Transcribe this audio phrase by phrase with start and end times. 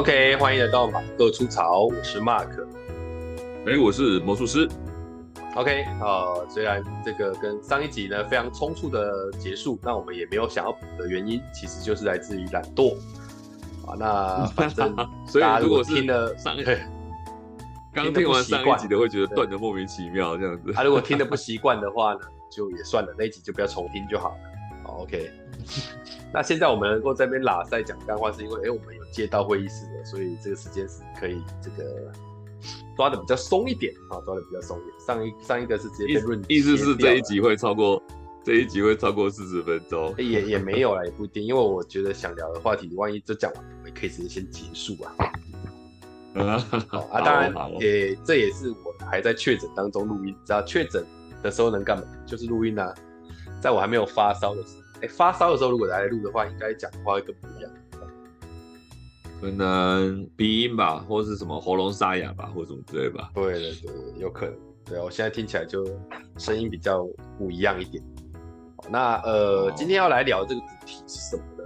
[0.00, 2.48] OK，欢迎来到马克出槽，我是 Mark，
[3.66, 4.66] 哎，我是魔术师。
[5.54, 12.96] OK，呃，虽然这个跟上一集呢非常匆促的结束，那我们也没有想要补的原因，其实就是来自于懒惰
[13.86, 13.92] 啊。
[13.98, 14.96] 那 反正
[15.26, 16.64] 所以如果听了上一，
[17.92, 20.72] 刚听完上一集的会觉得断的莫名其妙这样子。
[20.76, 24.36] 啊，如果听的不习惯的话呢，就也算了，那一集就不要重听就好了。
[25.02, 25.30] ，OK。
[26.32, 32.12] 那现在我们能够在这边拉赛讲干话，是因为哎，我们有接到会议室的，所以这个时间是可以这个
[32.96, 34.94] 抓的比较松一点啊，抓的比较松一点。
[35.00, 38.02] 上一上一个是直接被润，意思是这一集会超过
[38.44, 45.12] 这一集会超过四十分钟，也也没有啦，也不一定，因为我觉得想聊的话题，万一就讲完，我们可以直接先结束啊。
[46.86, 51.04] 好啊，当然也这也是我还在确诊当中录音，只要确诊
[51.42, 52.04] 的时候能干嘛？
[52.24, 52.94] 就是录音啊，
[53.60, 55.06] 在我还没有发烧的时候。
[55.06, 57.70] 哎，发烧的时候如果来录的话，应该讲话会更不一样。
[59.40, 63.30] 可能鼻音吧，或是什么喉咙沙哑吧，或什么之类吧。
[63.34, 64.54] 对对对，有可能。
[64.84, 65.82] 对啊，我现在听起来就
[66.36, 68.04] 声音比较不一样一点。
[68.90, 71.64] 那呃，哦、今天要来聊这个主题是什么呢？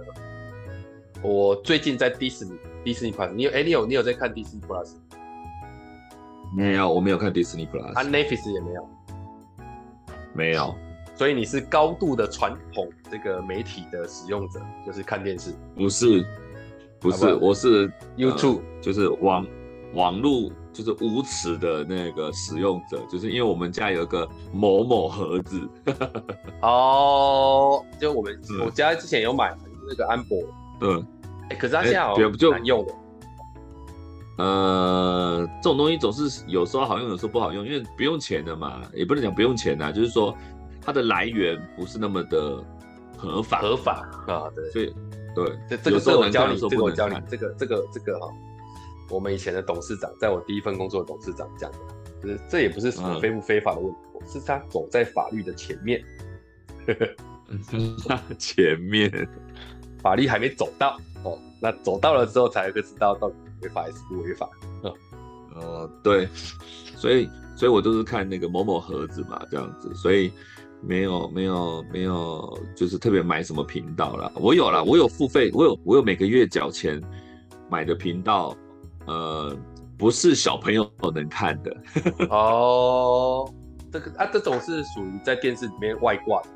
[1.21, 4.93] 我最近在迪士尼，迪士尼 Plus，你有哎，你有你有在看迪士尼 Plus？
[6.55, 7.93] 没有，我没有看迪士尼 Plus。
[7.93, 8.89] 啊，Netflix 也没有，
[10.33, 10.73] 没有。
[11.15, 15.53] 所以你是高度的传统这个媒体的使用者，就是看电视？
[15.73, 16.25] 不是，
[16.99, 19.47] 不是，我是 YouTube，、呃、就是网
[19.93, 25.61] 网络，就是无耻的那个使用者，就是因为我们家有一个某某盒子。
[26.61, 29.55] 哦，就我们我家之前有买
[29.87, 30.37] 那个安博，
[30.81, 32.93] 对，哎、欸，可是它现在好像难用的。
[34.37, 40.35] 呃，这种东西总是有时候好用，有时候不好用，因为不用钱的嘛，也不能讲不用钱呐，就是说。
[40.85, 42.63] 它的来源不是那么的
[43.17, 44.93] 合法，合法啊，对，所以
[45.33, 48.27] 对，这这个是我教你，这个我教你，这个这个这个哈，
[49.09, 51.77] 我们以前的董事长，在我第一份工作的董事长讲的，
[52.21, 56.03] 就是这也不是什么非不非法的问题，嗯、是他走在法律的前面，
[58.37, 59.27] 前面，
[60.03, 64.47] 法律还没走到哦，那走到了之后才会知道到底违法还是不违法，
[64.83, 64.93] 哦、
[65.55, 66.29] 呃，对，
[66.95, 70.31] 所以所以我都是看那个某某盒子嘛，这样子，所以。
[70.81, 74.31] 没有没有没有，就是特别买什么频道啦。
[74.35, 77.01] 我有啦，我有付费，我有我有每个月缴钱
[77.69, 78.55] 买的频道，
[79.07, 79.55] 呃，
[79.97, 81.75] 不是小朋友能看的。
[82.29, 83.51] 哦，
[83.91, 86.49] 这个啊，这种是属于在电视里面外挂的，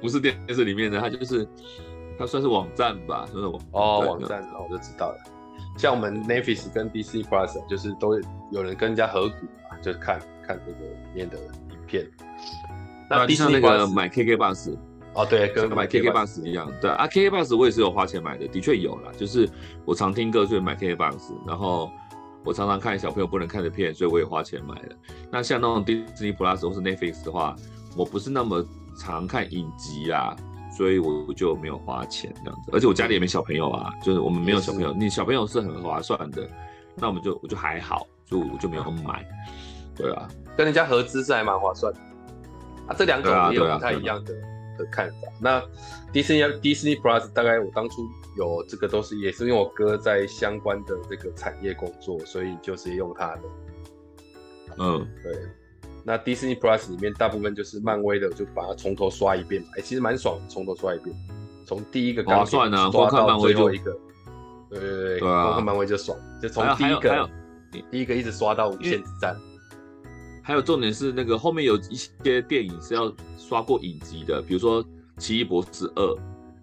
[0.00, 1.46] 不是电视里面的，它就是
[2.18, 5.18] 它算是网站吧，算是网哦网站，然后我就知道了。
[5.76, 9.34] 像我们 Netflix 跟 Disney Plus 就是都有人跟人家合股
[9.70, 12.06] 嘛，就是看看这个里面的影片。
[13.10, 14.76] 那迪士尼那个买 KK Bus
[15.14, 19.46] 哦，对，跟买 KK Bus 一样，对啊，KK Bus 我也是有花钱买的，的确有啦，就是
[19.84, 21.90] 我常听歌，所以买 KK Bus，然后
[22.42, 24.96] 我常常看小朋友不能看的片，所以我也花钱买了。
[25.30, 27.54] 那像那种 Disney Plus 或是 Netflix 的话，
[27.94, 28.64] 我不是那么
[28.96, 30.34] 常看影集啦，
[30.74, 32.70] 所以我就没有花钱这样子。
[32.72, 36.48] 而且我家里也没小朋友啊，就是我们没有小朋友，你小朋友是很划算的，
[36.96, 39.22] 那我们就我就还好，就我就没有买。
[40.02, 42.00] 对啊，跟人家合资是还蛮划算的。
[42.88, 44.34] 啊，这两种也有不太一样的
[44.76, 45.16] 的看法。
[45.40, 45.62] 那
[46.12, 48.02] 迪士尼、迪士尼 Plus 大概我当初
[48.36, 53.42] 有这个都是也是因为我哥在相关的这个产业工作，所以就是用他的。
[54.78, 55.32] 嗯，对。
[56.04, 59.68] 那迪士尼 Plus 里面大部分就是漫威的，就把它从头刷一遍嘛。
[59.78, 61.14] 哎，其实蛮爽的，从头刷一遍，
[61.64, 62.90] 从第一个刚刷到
[63.38, 63.96] 最后一个。
[64.68, 67.30] 对对对，光看漫威就爽，就从第一个
[67.70, 69.38] 第一个一直刷到无限之战。
[70.42, 74.84] 还有重点是那个后面有一些电影是要刷过影集的，比如说
[75.16, 76.02] 《奇异博士二》，《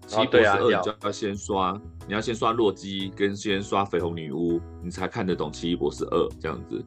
[0.05, 6.83] 奇异博士二》你就要先刷，哦、你要先刷洛基跟先刷绯红女巫，你才看得懂《奇异博士二》这样子。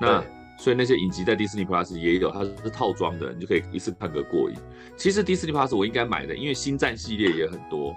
[0.00, 0.22] 那
[0.58, 4.56] 所以那些影集在迪士尼 Plus 也有，它是套装的，你就可以一次看个过瘾。
[4.96, 7.94] 其实迪士尼 Plus 我应该买的，因为星战系列也很多。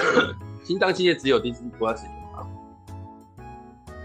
[0.64, 2.46] 星战系列只有迪士尼 Plus 有吗？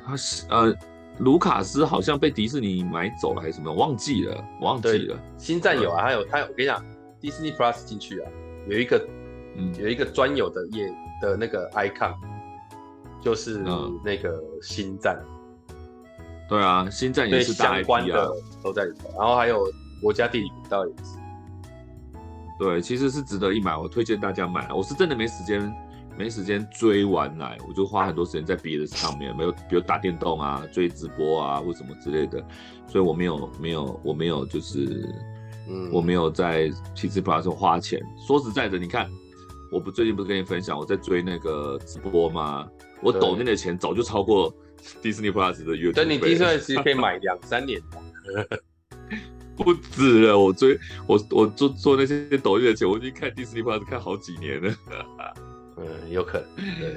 [0.06, 0.74] 它是呃。
[1.20, 3.72] 卢卡斯好像被迪士尼买走了还是什么？
[3.72, 5.18] 忘记了，忘记了。
[5.38, 6.84] 新战有啊，还有他有，我跟你讲
[7.22, 8.30] ，Disney Plus 进去啊，
[8.68, 9.08] 有一个，
[9.56, 12.14] 嗯，有一个专有的页的那个 icon，
[13.22, 13.64] 就是
[14.04, 15.18] 那个新战。
[16.50, 18.28] 对啊，新战也是大 IP 啊，
[18.62, 19.10] 都在里头。
[19.18, 19.66] 然后还有
[20.02, 21.18] 国家地理频道也是。
[22.60, 24.72] 对，其实是值得一买，我推荐大家买。
[24.74, 25.74] 我是真的没时间。
[26.18, 32.44] 没时间追完来，我就花很多时间在别的上面，没有，比如打电动啊、追直播啊或什么之类的，
[32.88, 35.08] 所以我没有没有我没有就是，
[35.68, 38.02] 嗯，我没有在其实不要说花钱。
[38.26, 39.10] 说实在的，你看，
[39.72, 42.68] 我不最近不是跟你分享我在追那个直播吗？
[43.02, 44.54] 我抖内的钱早就超过
[45.04, 45.92] Disney Plus 的月。
[45.94, 47.80] 但你 Disney 其实可以买两三年
[49.58, 50.40] 不止了。
[50.40, 54.74] 我追我我做做那些抖音的钱，我已经看 Disney Plus 看好几年了。
[55.78, 56.80] 嗯，有可能。
[56.80, 56.96] 对，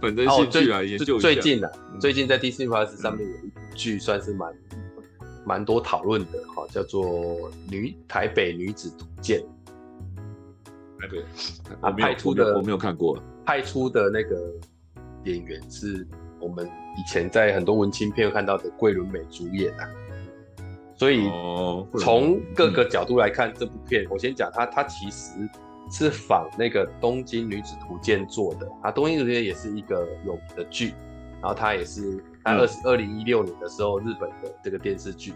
[0.00, 1.70] 反正兴趣啊，研究最近啊，
[2.00, 4.54] 最近在 Disney Plus 上面有一部剧，算是蛮
[5.44, 7.04] 蛮多讨论的哈，叫做
[7.70, 9.40] 《女台北女子图鉴》。
[11.00, 11.24] 台北。
[11.80, 14.52] 啊，派出的我没有看过，派出的那个
[15.24, 16.06] 演员是
[16.40, 19.88] 我们以前在很多文青片看到的桂纶镁主演啊。
[20.98, 21.28] 所以
[21.98, 25.32] 从各个角度来看这部片，哦、我先讲它，它其实
[25.90, 30.94] 是仿那个《东京女子图鉴》做的啊，《东京女子图鉴》也是一个有名的剧，
[31.40, 35.32] 然后它也是在二二零一六年的时候日本的这个电视剧，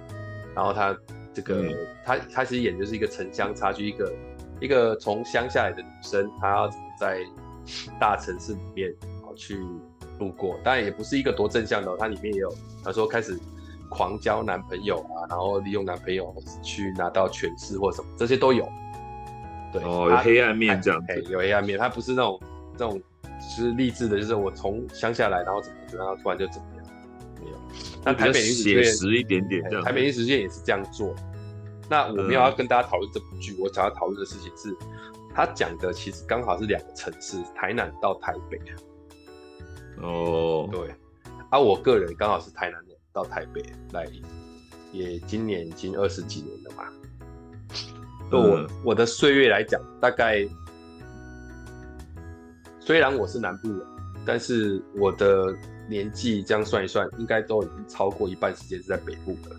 [0.54, 0.96] 然后它
[1.32, 1.70] 这个
[2.04, 4.12] 它它其实演就是一个城乡差距，一个
[4.60, 6.68] 一个从乡下来的女生，她要
[6.98, 7.20] 在
[7.98, 8.94] 大城市里面
[9.36, 9.58] 去
[10.18, 12.52] 度过，当然也不是一个多正向的，它里面也有
[12.84, 13.38] 他说开始。
[13.92, 16.32] 狂交男朋友啊，然后利用男朋友
[16.62, 18.64] 去拿到权势或什么，这些都有。
[19.72, 22.40] 对，哦，有黑暗面这样子，有黑暗面，它不是那种
[22.76, 26.84] 这种，就是励志的，就是我从乡下来，然后怎么怎么样，突然就怎么样，
[27.42, 27.56] 没有。
[28.04, 31.14] 那台北女写实一点点，台北女子图鉴也是这样做。
[31.88, 34.76] 那我们要跟大家讨论这部剧，我想要讨论的事情是，
[35.34, 38.60] 他讲的其实刚好是两个城市，台南到台北。
[40.02, 40.90] 哦，对。
[41.50, 42.90] 而、啊、我个人刚好是台南人。
[43.12, 43.60] 到台北
[43.92, 44.06] 来，
[44.92, 46.84] 也今年已经二十几年了嘛。
[48.30, 50.46] 对我、嗯、我的岁月来讲，大概
[52.78, 53.80] 虽然我是南部人，
[54.24, 55.54] 但是我的
[55.88, 59.56] 年纪这样算一算，应该都已经超过一半时间是在北部的。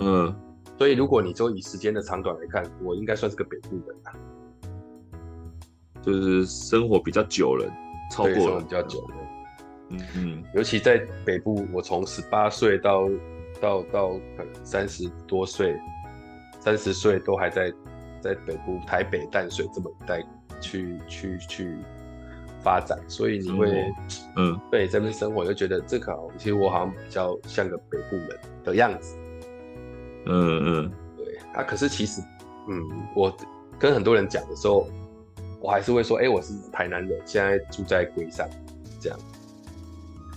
[0.00, 0.34] 嗯，
[0.76, 4.12] 所以如果你就以时间的长短来看，我应该算是个北部人啊。
[6.02, 7.68] 就是生活比较久了，
[8.12, 9.14] 超过了比较久了。
[9.90, 13.08] 嗯嗯，尤其在北部，我从十八岁到
[13.60, 15.76] 到到可能三十多岁，
[16.68, 17.72] 三十岁都还在
[18.20, 20.22] 在北部台北淡水这么一带
[20.60, 21.78] 去去去
[22.62, 23.90] 发展，所以你会
[24.36, 29.16] 嗯对这边生活就觉得这个好，其实我好像比较像个北部人的样子。
[30.26, 32.20] 嗯嗯，对啊，可是其实
[32.68, 32.86] 嗯，
[33.16, 33.34] 我
[33.78, 34.86] 跟很多人讲的时候，
[35.62, 38.46] 我还是会说，哎、欸，我是台南人，现在住在龟山，
[39.00, 39.18] 这样。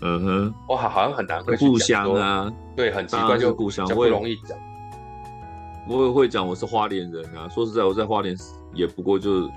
[0.01, 4.57] 嗯哼，哇，好像很难会故乡啊，对，很奇怪，就故乡不容易讲。
[5.91, 8.33] 我也会讲我是花莲人啊，说实在，我在花莲
[8.73, 9.49] 也不过就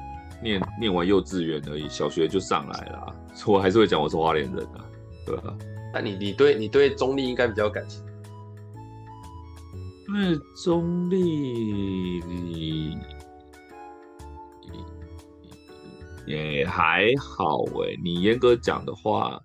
[0.42, 3.14] 念念完幼稚园而已，小学就上来了，
[3.46, 4.84] 我还是会讲我是花莲人啊，
[5.25, 5.56] 对吧？
[5.92, 8.02] 那你你对你对中立应该比较有感情。
[10.06, 11.16] 对中立
[12.26, 12.98] 你
[16.26, 19.40] 也还好哎，你严格讲的话。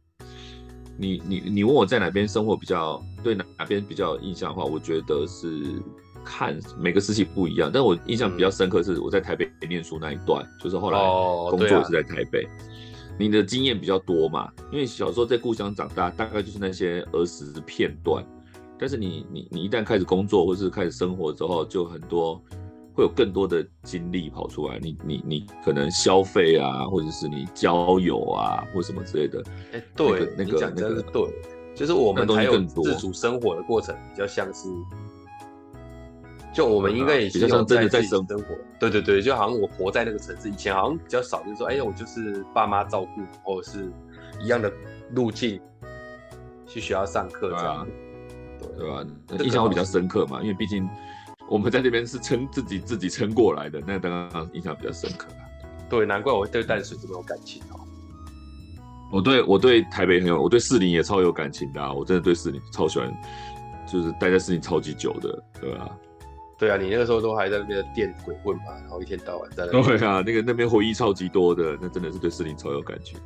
[1.02, 5.82] 你你你问我在哪边生活比较对哪哪边比较有印象的话，我觉得是
[6.30, 7.72] 看每个时期不一样。
[7.74, 11.00] 但我印象比较深刻是我在台北念书那一段，嗯、就是后来
[11.50, 12.46] 工作也是在台北。
[12.46, 14.52] 哦啊、你的经验比较多嘛？
[14.72, 18.24] 因为小时候在故乡长大，大概就是那些儿时片段。
[18.78, 22.40] 但是你你你一旦开始工作或是开始生活之后，就很多。
[22.96, 29.42] 会有更多的精力跑出来，你你你可能消费啊，或者是你交友啊，或什么之类的。
[29.72, 31.24] 哎、欸，对，那个、那个、那个，对，
[31.74, 34.68] 就是我们还有自主生活的过程，比较像是，
[36.54, 38.56] 就我们应该也是比较像真的在生生活。
[38.80, 43.92] 对对对，就好像我活在那个城市，以前好像比较少，就是说，哎呀，我就是爸妈照顾，或者是
[44.42, 44.72] 一样的
[45.12, 45.60] 路径
[46.68, 47.88] 去学校上课这样，
[48.78, 49.06] 对吧？
[49.44, 50.88] 印象会比较深刻嘛，因为毕竟。
[51.52, 55.28] 我们在这边是撑自己自己撑过来的，那当然印象比较深刻。
[55.90, 57.80] 对，难怪我对淡水这么有感情哦。
[59.12, 61.92] 我对我对台北很有，我对士林也超有感情的啊！
[61.92, 63.12] 我真的对士林超喜欢，
[63.92, 65.90] 就是待在士林超级久的，对吧？
[66.60, 69.82] 对啊，你那个时候都还在那边的店鬼混嘛，然后一天到晚在那。
[69.82, 73.18] 对啊，那个那边回忆超级多的，那真的是对士林超有感情。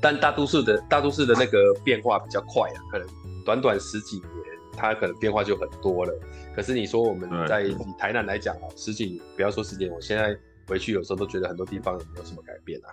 [0.00, 3.06] 但大都市的大都市的那个变化比较快啊，可能
[3.44, 4.30] 短短十几年，
[4.76, 6.12] 它可能变化就很多了。
[6.54, 10.36] 可是你说我们在以台南来讲啊，十几年不要说十几年，我现在
[10.68, 12.88] 回去有时候都觉得很多地方也没有什么改变啊。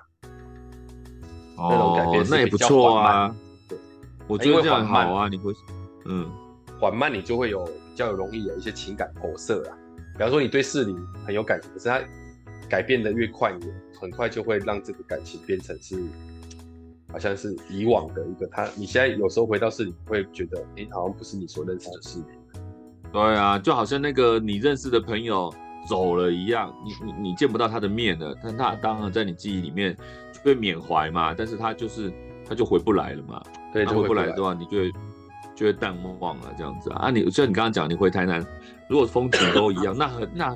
[1.58, 3.36] 哦，那种改变那也不错啊。
[3.68, 3.78] 对，
[4.28, 5.28] 我觉得这样好啊。
[5.30, 5.54] 你会，
[6.06, 6.28] 嗯，
[6.80, 9.78] 缓慢你就会有比较容易有一些情感投射啊。
[10.14, 12.02] 比方说你对士林很有感情，可是它
[12.70, 13.68] 改变的越快，你
[14.00, 16.02] 很快就会让这个感情变成是
[17.12, 18.68] 好像是以往的一个他。
[18.76, 22.26] 你现在有时候回到士林，会觉得哎，好像不是你所认识的士林。
[23.12, 25.54] 对啊，就好像那个你认识的朋友
[25.88, 29.96] 走了一样，你你你见不到他的面了，但他当然在你记忆里面
[30.32, 31.34] 就被缅怀嘛。
[31.36, 32.14] 但是他就是
[32.48, 33.42] 他就回不来了嘛。
[33.74, 34.94] 对，他回不来的话，你就会
[35.60, 37.08] 就会淡忘了这样子啊。
[37.08, 38.46] 啊你，你像你刚刚讲，你回台南，
[38.88, 40.56] 如果风景都一样，那很那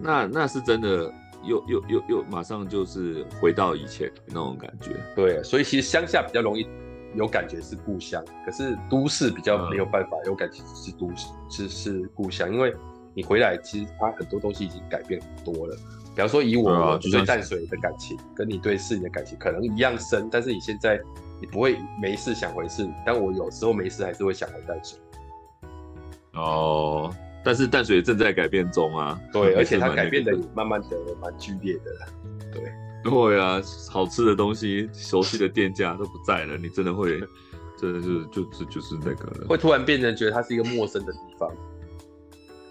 [0.00, 1.12] 那那是真的。
[1.46, 6.66] 又又又又马上就是回到以前那种感觉，对，所以其实乡下比较容易
[7.14, 12.74] 有感觉是故乡，可是都市比较没有办法有感觉是都市是是故乡，因为
[13.12, 15.76] 你回来其实它很多东西已经改变很多了。
[16.14, 20.98] 比方说以我对淡水的感情，跟你对市里的感情可能一样深，但是你现在
[21.40, 24.98] 你不会没事想回事，但我有时候没事还是会想回淡水。
[26.34, 27.14] 哦。
[27.46, 31.90] 但是淡水正在改变中啊，对， 而且它改变的也慢慢的蛮剧烈的，
[32.50, 32.72] 对，
[33.04, 33.60] 对啊，
[33.90, 37.20] 好吃的东西、熟悉的店家都不在了，你真的会，
[37.78, 41.54] 真的是就就就是那个，会突然变成觉得它是一个陌生的地方，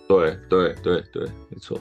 [0.08, 1.79] 对对对对，没错，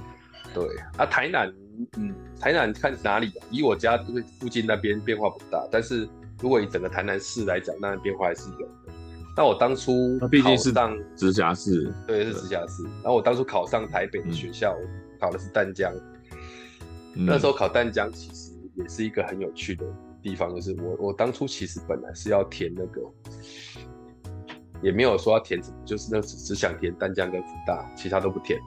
[0.53, 0.63] 对
[0.99, 1.51] 啊，台南，
[1.97, 3.47] 嗯，台南看哪里啊？
[3.51, 3.97] 以我家
[4.39, 6.07] 附近那边变化不大，但是
[6.43, 8.93] 如果以整个台南市来讲，那变化还是有的。
[9.35, 12.83] 那我当初毕竟是上直辖市，对，是直辖市。
[13.03, 15.91] 然后我当初考上台北的学校，嗯、考的是淡江。
[17.15, 19.87] 嗯、那时候考淡江其实也是一个很有趣的
[20.21, 23.01] 地方，就是我我当初其实本来是要填那个，
[24.83, 28.61] 也没有说要填什么，就是那只只想填淡江跟福大，其他都不填。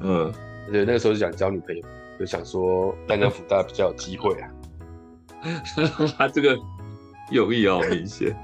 [0.00, 0.32] 嗯，
[0.72, 1.82] 对，那个时候就想交女朋友，
[2.18, 4.50] 就想说淡江福大比较有机会啊。
[6.18, 6.58] 他这个
[7.30, 8.36] 用意好明显。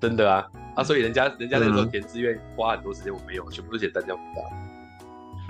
[0.00, 0.84] 真的啊啊！
[0.84, 4.42] 所以人家人家那时候填志愿花很多时间，我没有，全部都写淡江辅大。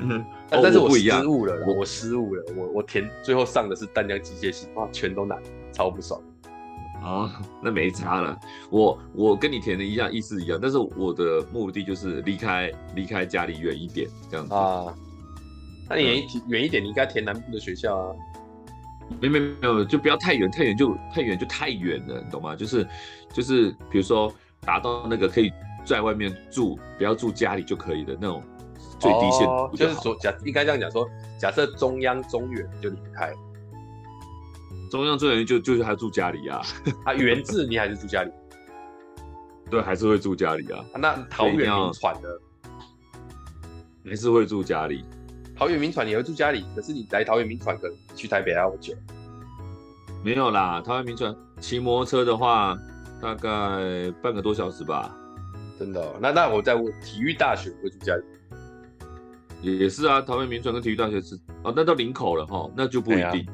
[0.01, 6.21] 嗯，但但是我失误了，我失误了，我我填最后上的是淡江机械系，哇，全都难，超不爽。
[7.03, 7.29] 哦，
[7.61, 8.39] 那没差了。
[8.71, 14.95] 我我跟你填的一样，意思一样，但是我的目的就是离开离开家里远一点，这样子啊。
[15.89, 18.15] 那你远远一点，你应该填南部的学校啊。
[19.21, 22.55] 没没没有，就不要太远，太远就太远就太远了，你懂吗？
[22.57, 22.87] 就是
[23.33, 24.33] 就是，比如说。
[24.67, 25.53] 达到那个可以
[25.85, 28.43] 在外面住，不要住家里就可以的那种
[28.99, 31.07] 最低限度，哦，就是说假应该这样讲说，
[31.39, 33.31] 假设中央中原就离开，
[34.91, 36.63] 中央中原就就是还住家里啊，
[37.05, 38.33] 他原治你还是住家里，
[39.71, 40.83] 对，还是会住家里啊。
[40.95, 42.41] 啊那桃园铭传的，
[44.07, 45.05] 还是会住家里。
[45.57, 48.95] 桃园铭传你会住家里，可是你来桃园铭传可能去台北要多久？
[50.25, 52.77] 没有啦，桃园铭传骑摩托车的话。
[53.23, 55.17] 大概半个多小时吧，
[55.79, 56.15] 真的、哦。
[56.21, 58.15] 那那我在问，体育大学会住家
[59.63, 59.79] 里？
[59.79, 63.47] 也是啊，桃园铭传跟体育大学是哦，那到林口了哈，那就不一定，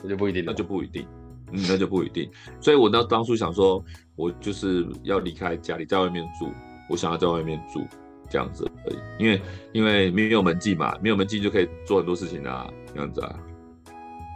[0.00, 1.04] 那就不一定，那就不一定，
[1.50, 2.30] 嗯，那就不一定。
[2.60, 3.84] 所以我那当初想说，
[4.14, 6.52] 我就是要离开家里，在外面住，
[6.88, 7.84] 我想要在外面住
[8.28, 9.42] 这样子而已，因为
[9.72, 13.38] 因为没有门禁嘛，没有门禁就可以做很多事情啊，这样子啊。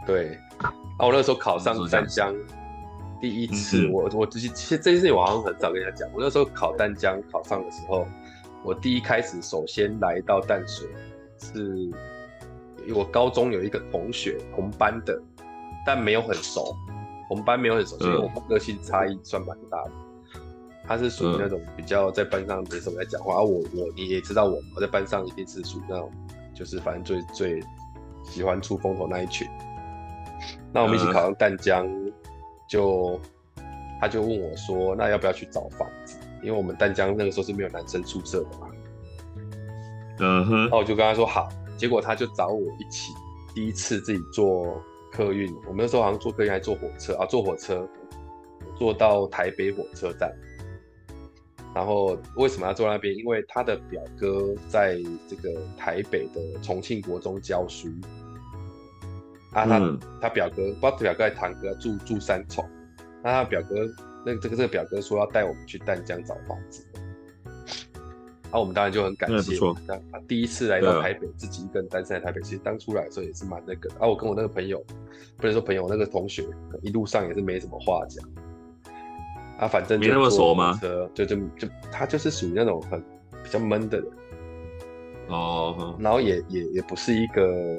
[0.05, 2.33] 对，啊，我那时候考上淡江。
[3.21, 6.09] 第一次，我我其实其实这件事情我好像很早跟人家讲。
[6.11, 8.07] 我那时候考淡江考上的时候，
[8.63, 10.89] 我第一开始首先来到淡水，
[11.37, 11.91] 是
[12.95, 15.21] 我高中有一个同学同班的，
[15.85, 16.75] 但没有很熟，
[17.29, 19.91] 同班没有很熟，所以我们个性差异算蛮大的。
[20.95, 26.11] 他是属于那种比较在班上没什么在讲话，而我我你也知道我我在班上一定是属于那种
[26.53, 27.63] 就是反正最最
[28.23, 29.47] 喜欢出风头那一群。
[30.73, 31.87] 那我们一起考上淡江。
[32.69, 33.19] 就，
[33.99, 36.17] 他就问我说：“那要不要去找房子？
[36.41, 38.69] 因为我们淡江那个时候是没有男生宿舍的嘛。”
[40.19, 40.69] 嗯哼。
[40.69, 41.49] 那我就跟他说好。
[41.75, 43.11] 结果他就找我一起，
[43.53, 44.81] 第一次自己坐
[45.11, 45.53] 客运。
[45.67, 47.85] 我们那时候好像坐客运还坐火车啊，坐火车
[48.77, 50.33] 坐到台北火车站。
[51.73, 53.15] 然后为什么要坐那边？
[53.15, 57.87] 因为他的表哥在这个台北的重庆国中教书。
[59.53, 62.65] 啊，他、嗯、他表哥，不知道表哥还是堂哥住住三重，
[63.21, 63.75] 那他表哥
[64.25, 66.85] 那个这个这个表哥说要带我们去淡江找房子，
[68.49, 69.57] 那、啊、我们当然就很感谢。
[69.85, 73.95] 那、第一次来到台北，自己一个人单身在台北，其实当初来的时候也是蛮那个的。
[73.95, 74.81] 啊，我跟我那个朋友，
[75.35, 76.45] 不能说朋友，那个同学
[76.81, 78.25] 一路上也是没什么话讲。
[79.61, 80.77] 啊，反正就没那么熟吗？
[81.13, 83.01] 就就就他就是属于那种很
[83.43, 84.07] 比较闷的人。
[85.29, 85.95] 哦。
[85.97, 87.77] 然后也也也不是一个。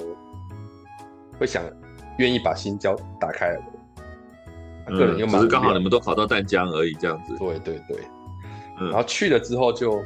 [1.39, 1.63] 会想
[2.19, 3.61] 愿意把心交打开了
[4.85, 7.35] 的，个人又蛮，只是刚好你们都跑到淡江而已，这样子。
[7.39, 7.97] 对对对，
[8.79, 9.99] 嗯、然后去了之后就，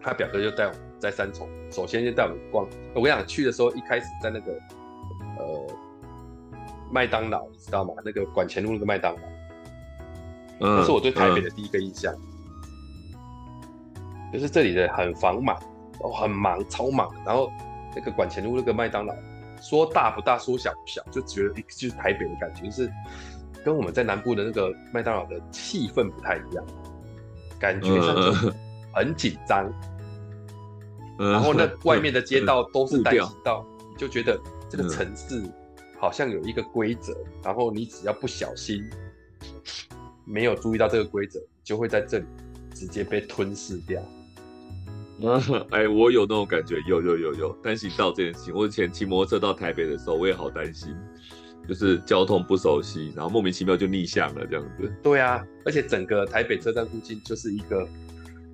[0.00, 2.66] 他表哥就带我们在三重，首先就带我们逛。
[2.94, 4.52] 我跟你讲，去的时候一开始在那个
[5.38, 5.66] 呃
[6.90, 7.92] 麦当劳，你知道吗？
[8.02, 9.20] 那个管前路那个麦当劳，
[10.60, 12.14] 嗯，这是我对台北的第一个印象，
[13.14, 15.56] 嗯、就是这里的很繁忙，
[16.00, 17.08] 哦，很忙，超忙。
[17.24, 17.50] 然后
[17.94, 19.14] 那个管前路那个麦当劳。
[19.62, 22.92] 说大不大，说小不小，就觉得就是台北的感觉，就是
[23.64, 26.64] 跟我们在南部的那个麦当劳的气氛不太一样，
[27.58, 28.52] 感觉上就
[28.92, 29.66] 很紧张。
[31.18, 35.42] 嗯、然后那外面的街道都是单行道，你就觉得这个城市
[35.98, 38.84] 好像有一个规则，嗯、然后你只要不小心
[40.26, 42.24] 没有注意到这个规则，就会在这里
[42.74, 44.02] 直接被吞噬掉。
[45.20, 45.40] 嗯，
[45.70, 48.54] 哎，我有那种感觉，有有有有单行道这件事情。
[48.54, 50.94] 我以前骑摩托车到台北的时候，我也好担心，
[51.66, 54.92] 就是交通不熟悉，然后莫名其妙就逆向了这样子。
[55.02, 57.88] 对啊，而且整个台北车站附近就是一个，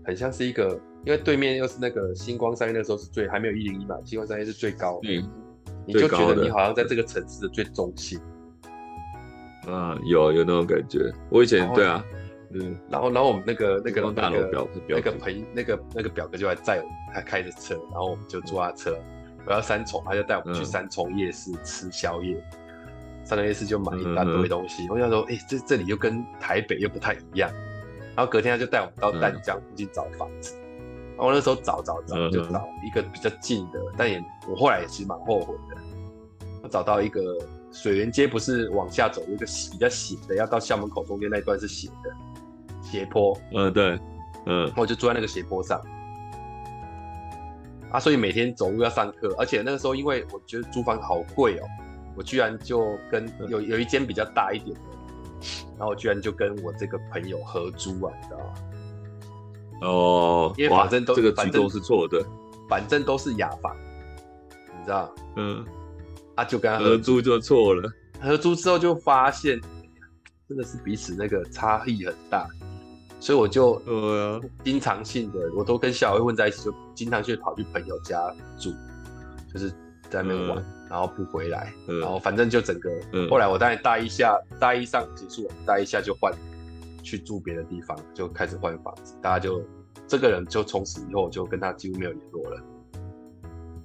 [0.04, 5.28] 很像是一个，因为对面又是那个星光三越，那时候是最还没有一零一嘛，星光三越是最高，嗯，
[5.84, 8.20] 你就觉得你好像在这个城市的最中心。
[9.66, 11.12] 嗯，有有那种感觉。
[11.30, 12.04] 我以前对啊。
[12.54, 18.94] 嗯，然后，然后我们那个那个那个那个朋那个那个表哥就来载我，他开着车，然后我们就坐他车，
[19.46, 22.36] 我要三重，他就带我们去三重夜市吃宵夜。
[23.24, 27.50] 三重夜市就买一大堆东西，我想说，哎，这这里又跟台北又不太一样。
[28.14, 30.54] 然后隔天他就带我们到淡江附近找房子，
[31.16, 35.80] 然后我那时候找找找就找一个比较近的，但也我后来也其实蛮后悔的。
[36.62, 37.22] 我找到一个
[37.72, 42.14] 水源街，不是往下走一个比较斜的，要到校门口中间那一段是斜的。
[42.82, 43.98] 斜坡，嗯对，
[44.46, 45.80] 嗯，我就住在那个斜坡上，
[47.90, 51.62] 啊，所以每天走路要上课，而且那个时候因为我觉得租房好贵哦，
[52.16, 54.80] 我居然就跟有有一间比较大一点的，
[55.78, 58.54] 然后我居然就跟我这个朋友合租啊，你知道吗？
[59.82, 62.22] 哦，因为反正都这个举动是错的，
[62.68, 63.74] 反正都是雅房，
[64.78, 65.10] 你知道？
[65.36, 65.64] 嗯，
[66.34, 67.90] 啊，就跟他合租就错了，
[68.20, 69.60] 合租之后就发现
[70.48, 72.48] 真的是彼此那个差异很大。
[73.20, 73.80] 所以我就
[74.64, 78.18] 经常性的，我都跟小薇混在一起，就经常去跑去朋友家
[78.58, 78.74] 住，
[79.52, 79.70] 就是
[80.10, 82.90] 在那边玩，然后不回来，然后反正就整个。
[83.30, 86.34] 后来我大概大一下，大一上结束，大一下就换
[87.00, 89.14] 去住别的地方，就开始换房子。
[89.22, 89.62] 大家就
[90.08, 92.60] 这个人就从此以后就跟他几乎没有联络了，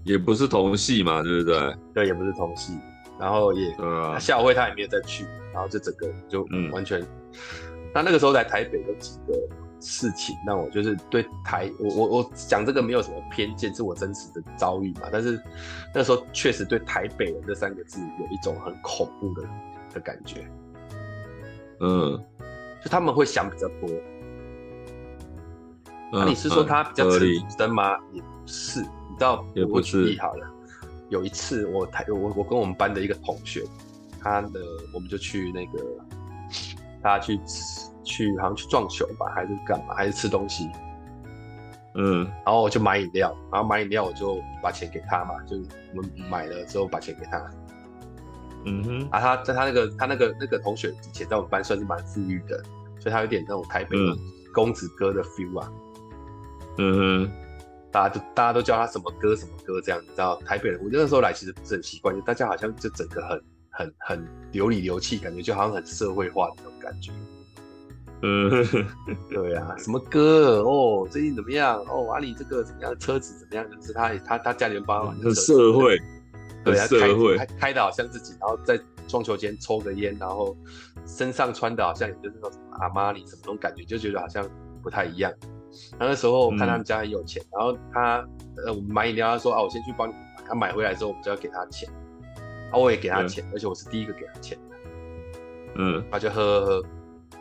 [0.08, 1.76] 也不是同系嘛，对不对？
[1.94, 2.78] 对，也不是同系，
[3.20, 3.76] 然后也
[4.20, 7.06] 校会他也没有再去，然后这整个就完全。
[7.94, 9.34] 那那个时候在台北有几个
[9.80, 15.04] 事情，那我就是对台，我我我讲这个没有什么偏见，是我真实的遭遇嘛。
[15.12, 15.40] 但是
[15.94, 19.48] 那时候确实对台北人这三个字有一种很恐怖的
[19.94, 20.48] 的感觉。
[21.80, 22.24] 嗯，
[22.84, 23.90] 就他们会想比较多。
[26.12, 27.98] 那、嗯啊、你是说他比较直真吗？
[28.14, 28.82] 也不是，
[29.18, 30.16] 道，也不是。
[30.22, 30.48] 好了，
[31.10, 33.64] 有一次我台我我跟我们班的一个同学，
[34.22, 34.60] 他的
[34.94, 35.84] 我们就去那个。
[37.00, 39.94] 大家去吃，去好像去撞球吧，还是干嘛？
[39.94, 40.68] 还是吃东西？
[41.94, 45.56] 嗯，然后我就买饮料，然后买饮料我就把钱给他嘛，就
[45.96, 47.50] 我们买了之后把钱给他。
[48.66, 52.62] 嗯哼，啊，他在他那个他那个那个同学以前在我们班算是蛮富裕的，
[53.00, 53.96] 所以他有点那种台北
[54.54, 55.72] 公子哥的 feel 啊。
[56.80, 57.32] 嗯哼，
[57.92, 63.42] 大家都大家都叫他什么哥什么哥这样，你知道台北人，我那个时候来其实不是很习惯，就大家好像就整个很。
[63.70, 67.12] 很很流里流气，感觉就好像很社会化的那种感觉。
[68.24, 68.50] 嗯，
[69.30, 71.80] 对啊，什么哥哦，最近怎么样？
[71.88, 72.98] 哦，阿里这个怎么样？
[72.98, 73.70] 车子怎么样？
[73.80, 75.96] 就是他他他家里人帮忙很社会，
[76.66, 80.58] 对啊，社会开开的好像自己，然后在撞球间抽个烟，然后
[81.06, 84.44] 身上穿的好像也就是那种阿玛尼什么那种感觉，就觉得好像
[84.82, 85.32] 不太一样。
[86.00, 88.28] 那时候我看他们家很有钱，嗯、然后他
[88.66, 91.90] 呃我们买饮料，他说啊，我先去帮你买，他买回来之后我们就要给他钱。
[92.72, 94.76] 啊，我也给他钱，嗯、而且我是第一个给他钱的。
[95.76, 96.84] 嗯，他就喝喝喝，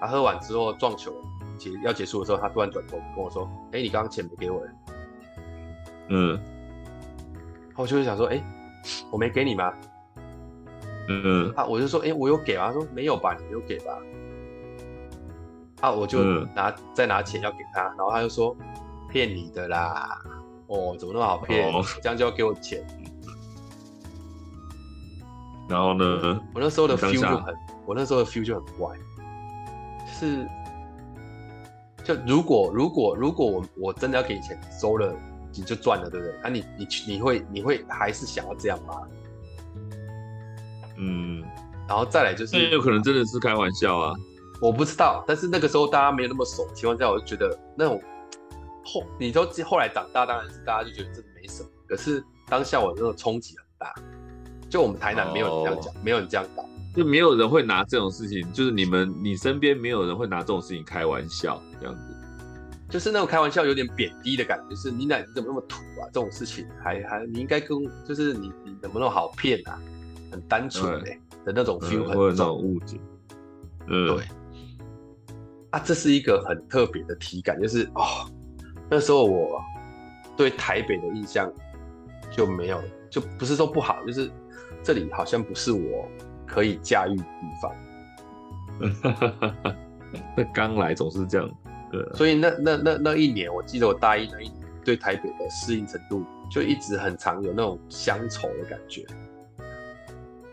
[0.01, 1.13] 他喝完之后撞球
[1.59, 4.63] 结要结束的时候，他突然转头跟我说：“哎、欸，你刚刚钱没给我。”
[6.09, 6.39] 嗯，
[7.69, 8.45] 然后我就会想说：“哎、欸，
[9.11, 9.73] 我没给你吗？”
[11.09, 13.99] 嗯，啊，我就说：“哎、欸，我有给吗？”他说：“没有吧，你没有给吧？”
[15.81, 16.23] 啊，我就
[16.55, 18.57] 拿、嗯、再拿钱要给他，然后他就说
[19.11, 20.21] ：“骗你的啦！
[20.69, 21.73] 哦，怎么那么好骗？
[21.73, 22.85] 哦、这样就要给我钱？
[25.69, 26.41] ”然后呢？
[26.55, 28.97] 我那时候的 feel 就很，我那时候的 feel 就很怪，
[30.07, 30.47] 是，
[32.05, 35.13] 就如果如果如果我我真的要给你钱，收了
[35.53, 36.35] 你就赚了，对不对？
[36.43, 39.03] 那、啊、你你你会你会还是想要这样吗？
[40.99, 41.43] 嗯，
[41.89, 44.15] 然后再来就是，也有可能真的是开玩笑啊，
[44.61, 45.25] 我不知道。
[45.27, 48.01] 但是那个时候大家没有那么熟的情况下，我就觉得那种
[48.85, 51.69] 后，你说后来长大，当然是大家就觉得这没什么。
[51.89, 53.95] 可是当下我那种冲击很大。
[54.69, 62.17] 就我们台南没有人这样讲，oh, 没有人这样搞，就没有人会拿这种事情，就是你们你身边没有人会拿这种事情开玩笑，这样子，
[62.91, 66.11] 就是那种开玩笑有点贬低的感觉，就是你奶你怎么那么土啊？
[66.13, 69.81] 这种事情还还你应该跟就是你你怎么那么好骗啊？
[70.33, 73.01] 很单纯的、欸、的那种 feel 很重，会有那种误解。
[73.87, 74.25] 嗯，对。
[75.71, 78.31] 啊，这是一个很特别的体感，就是哦，
[78.89, 79.61] 那时候我
[80.37, 81.53] 对台北的印象
[82.31, 84.31] 就没有，就不是说不好，就是
[84.83, 86.09] 这里好像不是我
[86.47, 87.75] 可以驾驭的地方。
[90.37, 91.51] 那刚来总是这样，
[91.91, 92.03] 对。
[92.15, 99.05] 所以那那那那一年，我记得我大一那一年对台北的适应程度，就一直很常有那种乡愁的感觉。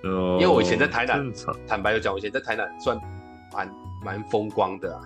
[0.04, 0.38] 哦。
[0.40, 1.32] 因为我以前在台南，
[1.68, 2.98] 坦白的讲，我以前在台南算
[3.54, 3.70] 蛮
[4.04, 5.02] 蛮风光的啊。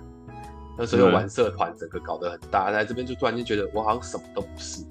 [0.78, 4.84] 那时候玩社团，整个搞得很大，在这边就突然间觉得我好像什么都不是。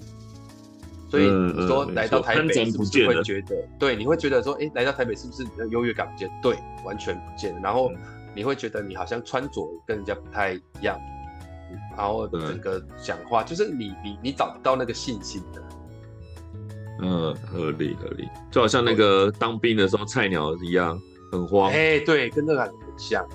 [1.09, 6.29] 所以你说来到台北是不是会觉得，对，你会觉得说，哎，来到台北是不是优越感不见？
[6.43, 7.57] 对，完全不见。
[7.61, 7.89] 然后
[8.35, 10.99] 你会觉得你好像穿着跟人家不太一样，
[11.95, 15.63] 然后整个讲话就是你你你找不到那个信心的。
[16.99, 20.99] 嗯，合理合理，就好像那个当兵的时候菜鸟一样，
[21.31, 21.71] 很慌。
[21.71, 23.25] 哎，对，跟那个很像。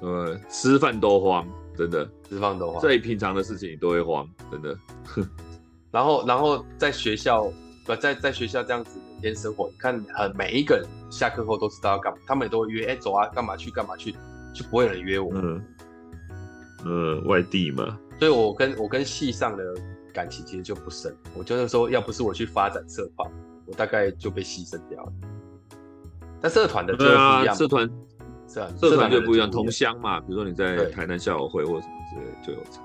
[0.00, 4.76] 呃，吃饭都慌，真的，吃饭都慌，最平常的事情你都会慌，真的。
[5.92, 7.52] 然后，然后在学校，
[7.84, 14.12] 不在在学校这样子每天生活，你看，呃，每一个人下课后都知道要干嘛，他们也都会约，哎，走啊，干嘛去干嘛去，
[14.54, 15.30] 就不会有人约我。
[15.34, 15.62] 嗯，
[16.84, 19.64] 呃，外地嘛，所以我跟我跟系上的
[20.14, 21.14] 感情其实就不深。
[21.34, 23.30] 我就是说，要不是我去发展社团，
[23.66, 25.12] 我大概就被牺牲掉了。
[26.40, 27.90] 但社团的就不一样，啊、社团。
[28.50, 32.80] 社团就不一样，同乡嘛，比如说你在台南校友会或者什么之类，就有差。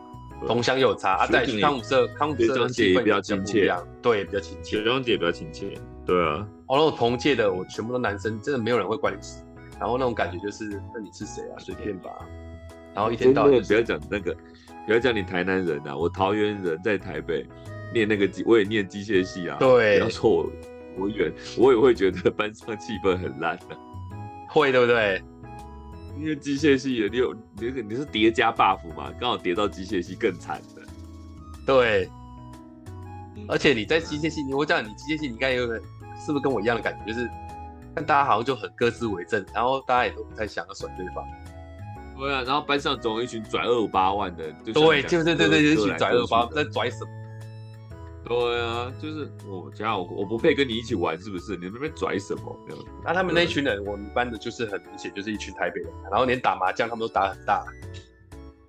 [0.46, 4.78] 同乡有差啊，在康辅社，康辅社姐也比较亲切，对，比较亲切。
[4.78, 6.46] 学长姐比较亲切，对啊。
[6.68, 9.18] 哦，那种同届的，我全部都男生，真的没有人会管你。
[9.80, 11.56] 然后那种感觉就是，那你是谁啊？
[11.58, 12.10] 随便吧。
[12.94, 14.36] 然后一天到晚不要讲那个，
[14.86, 17.46] 不要讲你台南人啊，我桃园人在台北
[17.94, 19.58] 念那个机，我也念机械系啊。
[19.60, 20.50] 对，不要说我
[20.98, 23.78] 我远，我也会觉得班上气氛很烂的。
[24.50, 25.22] 会，对不对？
[26.18, 29.12] 因为机械系的，你有你你是叠加 buff 嘛？
[29.20, 30.82] 刚好叠到机械系更惨的。
[31.66, 32.10] 对，
[33.48, 35.82] 而且你在机械系，你我讲你机械系，你看有没有
[36.26, 37.12] 是不是跟我一样的感觉？
[37.12, 37.30] 就是
[37.94, 41.24] 看大家好像就很各自为政，然后大家也都不太想要甩对方。
[42.18, 44.46] 对啊，然后班上总有一群拽二五八万的。
[44.64, 44.74] 对，
[45.04, 47.12] 就对对对，一群拽二五八在拽什么？
[48.28, 51.56] 对啊，就是我家我我不配跟你一起玩，是不是？
[51.56, 52.58] 你那边拽什么？
[53.04, 57.64] 那他们那一群人，我们班的就是很明显就是一群台北人，然后连打麻将他们都打很大。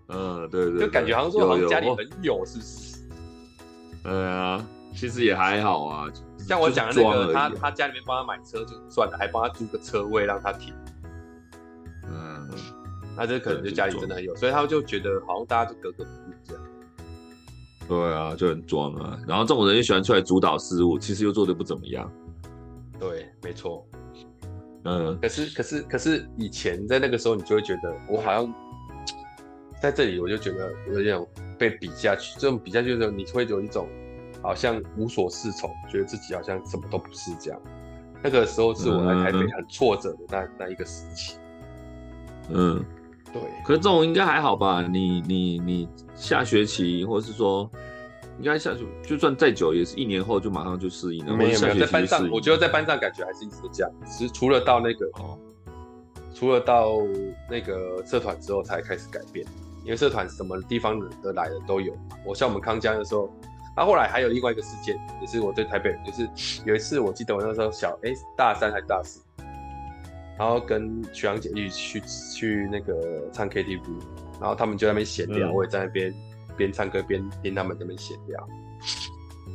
[0.09, 2.99] 嗯，对对，就感觉好像说好像家里很有，是不是？
[4.05, 4.65] 对啊，
[4.95, 6.07] 其实也还好啊。
[6.39, 10.75] 像我讲的那个，他他家里面帮他买车就算了，还帮他租个车位让他停。
[12.05, 12.49] 嗯，
[13.17, 16.07] 那这可能就家里真的很有，所以他就觉得好像大家就格格。
[17.89, 22.11] 对啊，就很装啊，然后这种人又喜欢出来主导事务，其实又做的不怎么样。
[22.99, 23.87] 对，没错。
[24.85, 28.55] 嗯，可是可是可是以前在那个时候，你就会觉得我好像
[29.81, 33.89] 在这里，我就觉得有一种被比下去，这种比下去的时候，你会有一种
[34.43, 37.61] 好像无所适从，觉得自己好像什么都不是这样。
[38.23, 41.37] 那个时候是我来台北很挫折的那、嗯、那一个时期。
[42.51, 42.85] 嗯。
[43.41, 44.83] 对，可是这种应该还好吧？
[44.83, 47.71] 你你你下学期，或者是说，
[48.39, 51.33] 应该下学就算再久，也是一年后就马上就适应了。
[51.35, 53.93] 没有没有，在班上，我觉得在班上感觉还是一直都这样。
[54.07, 55.39] 其实除了到那个，哦，
[56.35, 56.93] 除了到
[57.51, 59.47] 那个社团之后才开始改变。
[59.85, 61.97] 因为社团什么地方的来的都有。
[62.25, 63.31] 我像我们康江的时候，
[63.77, 66.29] 他、啊、后来还有另外一个事件，也是我对台北人，就是
[66.65, 69.21] 有一次我记得我那时候小，哎，大三还是大四。
[70.39, 73.81] 然后跟学长姐一起去去那个唱 KTV，
[74.39, 76.15] 然后他们就在那边闲聊，嗯、我也在那边
[76.57, 78.47] 边唱歌边听他们在那边闲聊，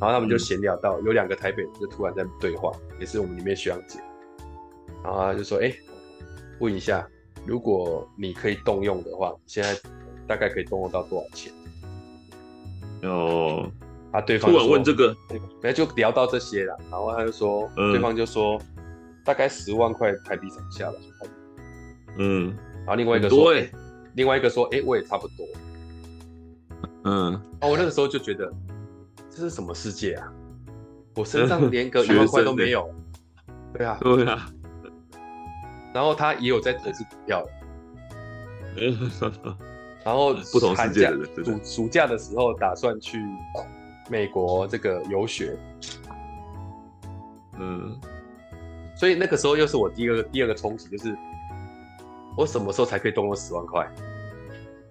[0.00, 4.00] 后他们就闲聊到、嗯、有两个台北人就突然在对话，也是我们里面学长姐，
[5.04, 5.72] 然后他就说：“哎，
[6.58, 7.06] 问一下，
[7.46, 9.78] 如果你可以动用的话，现在
[10.26, 11.52] 大概可以动用到多少钱？”
[13.08, 13.70] 哦，
[14.10, 15.16] 啊，对方突然问这个，
[15.62, 18.60] 没就聊到这些了，然后他就说，嗯、对方就说。
[19.24, 20.96] 大概十万块台币上下吧，
[22.18, 23.70] 嗯，然后另外一个说，欸、
[24.14, 25.46] 另外一个说，哎、欸，我也差不多，
[27.04, 28.52] 嗯，哦，我那个时候就觉得
[29.30, 30.32] 这是什么世界啊？
[31.14, 32.92] 我身上连个一万块都没有，
[33.74, 34.50] 对啊，对啊，
[35.94, 37.46] 然后他也有在投资股票，
[40.04, 43.22] 然后 不同世界的人，暑暑假的时候打算去
[44.10, 45.56] 美国这个游学，
[47.58, 47.96] 嗯。
[49.02, 51.18] 所以那个时候又是我第二个第二个冲击，就是
[52.36, 53.84] 我什么时候才可以动用十万块？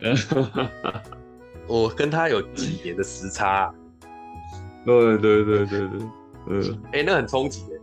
[1.65, 3.74] 我跟他有几年的时差、啊。
[4.86, 6.00] 对对对对对，
[6.47, 7.80] 嗯，哎、欸，那很冲击哎。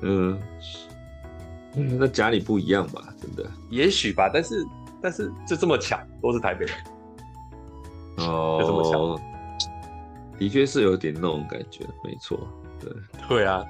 [0.00, 0.40] 嗯，
[1.76, 3.12] 嗯，那家里不一样吧？
[3.20, 3.44] 真的？
[3.68, 4.66] 也许吧，但是
[5.02, 6.74] 但是就这么巧，都是台北人。
[8.26, 9.20] 哦，就这么巧。
[10.38, 12.40] 的确是有点那种感觉，没错。
[12.80, 12.90] 对
[13.28, 13.62] 对啊，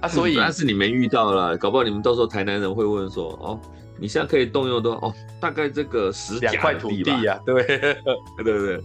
[0.00, 3.60] 啊，所以但是你没遇到啦，搞不好你们到时候台南人会问说，哦，
[3.98, 4.92] 你现在可以动用多？
[4.94, 7.96] 哦，大概这个十两块土地啊， 对对
[8.44, 8.80] 对对，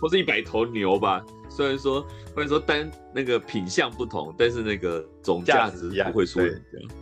[0.00, 1.24] 或是一百头牛吧。
[1.48, 6.94] 虽然说，虽然说单那个品相不同，但是那个总价值不会输人家。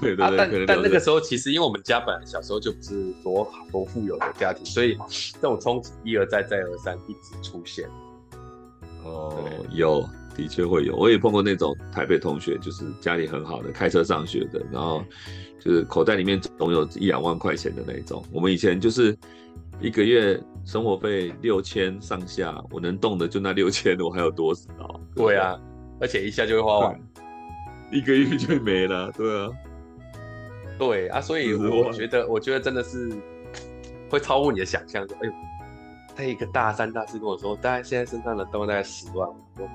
[0.00, 4.96] 对对对，啊、但但那个时候其实因为我们家本来小时候就不是多多富有的家庭，所以
[5.34, 7.88] 这种冲击一而再再而三一直出现。
[9.04, 9.34] 哦，
[9.70, 10.94] 有，的确会有。
[10.94, 15.04] 我也碰过那种台北同学，就是家里很好的，开车上学的，然后
[15.58, 18.24] 就是口袋里面总有一两万块钱的那种。
[18.32, 19.18] 我们以前就是
[19.80, 24.64] 一个月生活费六千上下，我能动的就那六千，我还有多少？
[25.16, 25.60] 对，对啊，
[26.00, 27.00] 而且一下就会花完，
[27.90, 29.10] 一个月就没了。
[29.16, 29.50] 对啊，
[30.78, 33.12] 对啊，所以我觉得，我觉得真的是
[34.08, 35.04] 会超乎你的想象。
[35.20, 35.32] 哎呦。
[36.16, 39.28] 他一个大三、大四跟我说，大概现在身上的东西大概十万。
[39.28, 39.68] 我说，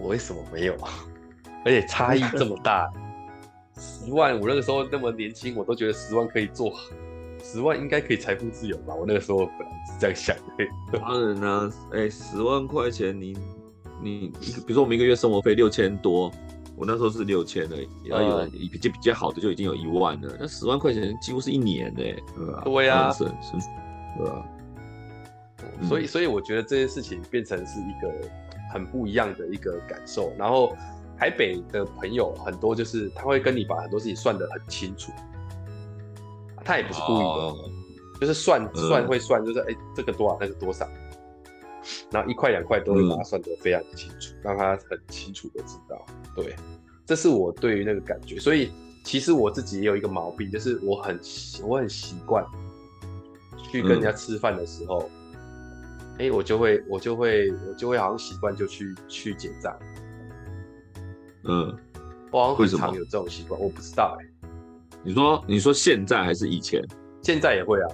[0.00, 0.90] 我为什么没有啊？
[1.64, 2.90] 而且差异这么大，
[3.76, 6.72] 十万，我那个时候那么年轻，我都觉得十万可以做，
[7.42, 8.94] 十万应该可以财富自由吧？
[8.94, 10.98] 我那个时候本来是这样想的。
[10.98, 13.36] 当然呢，哎，十万块钱你，
[14.02, 16.30] 你你，比如说我们一个月生活费六千多，
[16.76, 22.02] 我那时候是六千的，然后有比较比较好的就已经有一万了，那十万块钱几乎是一年呢，
[22.34, 22.62] 对吧？
[22.64, 23.14] 对呀。
[24.18, 24.44] 对啊，
[25.82, 28.12] 所以所以我觉得这件事情变成是一个
[28.72, 30.32] 很不一样的一个感受。
[30.38, 30.76] 然后
[31.18, 35.12] 台北的朋友很多，就是他会跟你把很多事情算得很清楚，
[36.64, 37.70] 他也不是故意的，哦、
[38.20, 40.88] 就是算算会算，就是哎、这个多少那个多少，
[42.10, 46.04] 然后一块两块都会把它算得非常的清楚，嗯、让他很清楚的知道。
[46.34, 46.54] 对，
[47.04, 48.38] 这是我对于那个感觉。
[48.38, 48.72] 所以
[49.04, 51.20] 其实我自己也有一个毛病，就是我很
[51.64, 52.44] 我很习惯。
[53.62, 55.08] 去跟人家吃饭的时候，
[56.20, 59.74] 哎、我就会，我就会，我就会好像习惯就去去结账。
[61.44, 61.74] 嗯，
[62.30, 64.48] 我好像很常有这种习惯，我不知道哎、欸。
[65.02, 66.82] 你说，你说现在还是以前？
[67.22, 67.88] 现在也会啊。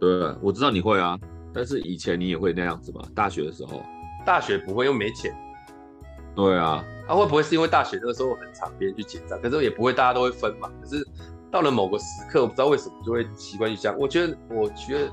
[0.00, 1.18] 对，我知道你会啊，
[1.52, 3.02] 但是以前你也会那样子吗？
[3.14, 3.82] 大学的时候？
[4.24, 5.34] 大学不会，又没钱。
[6.34, 6.82] 对啊。
[7.06, 10.70] 啊，会不会是因为大学那个时候很常别人去结账，可是也不会大家都会分嘛？
[10.80, 11.06] 可是。
[11.50, 13.96] 到了某个时刻，我不知道为什么就会习惯去这样。
[13.96, 15.12] 我觉得，我觉得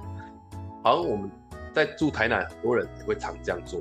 [0.83, 1.29] 好像我们
[1.73, 3.79] 在住台南，很多人也会常这样做。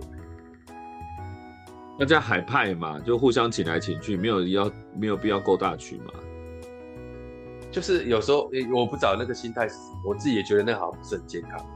[1.98, 6.12] 那叫海派嘛，就互相请来请去，没有要没有必要够大区嘛。
[7.70, 9.68] 就是有时候，我不找那个心态，
[10.04, 11.66] 我自己也觉得那好像不是很健康。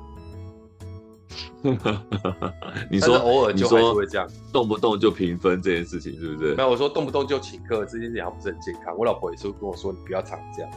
[2.91, 6.55] 你说偶尔就还是会这样，动不动就平分这件事情是不是？
[6.55, 8.95] 没有，我说动不动就请客这件事情好像不是很健康。
[8.99, 10.71] 我老婆也是跟我说，你不要常这样。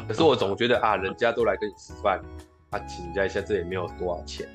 [0.06, 2.20] 可是我总觉得啊，人家都来跟你吃饭，
[2.74, 4.48] 啊，请人家一下，这也没有多少钱。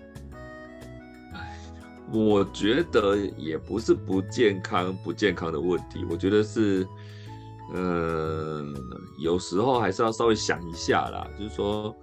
[2.11, 6.85] 我觉得也不是不健康不健康的问题，我觉得是，
[7.73, 8.75] 嗯，
[9.19, 11.95] 有时候还是要稍微想一下啦，就是说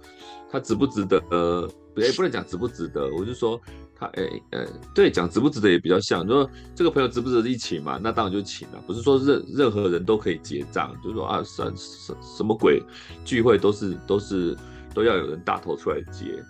[0.51, 1.69] 他值不值得呃。
[1.97, 3.59] 也不能讲值不值得，我就说
[3.95, 7.99] 他，哎、欸，呃、对，讲值不值得也比较像，就说这个朋友值不值得一起嘛？
[7.99, 12.83] 那当然就请了，不是说任任何人都可以结账，就是说啊，什什什么鬼
[13.25, 14.55] 聚会都是都是
[14.97, 16.43] 都要有人大头出来接，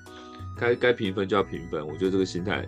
[0.58, 2.66] 该该平分就要平分，我觉得这个心态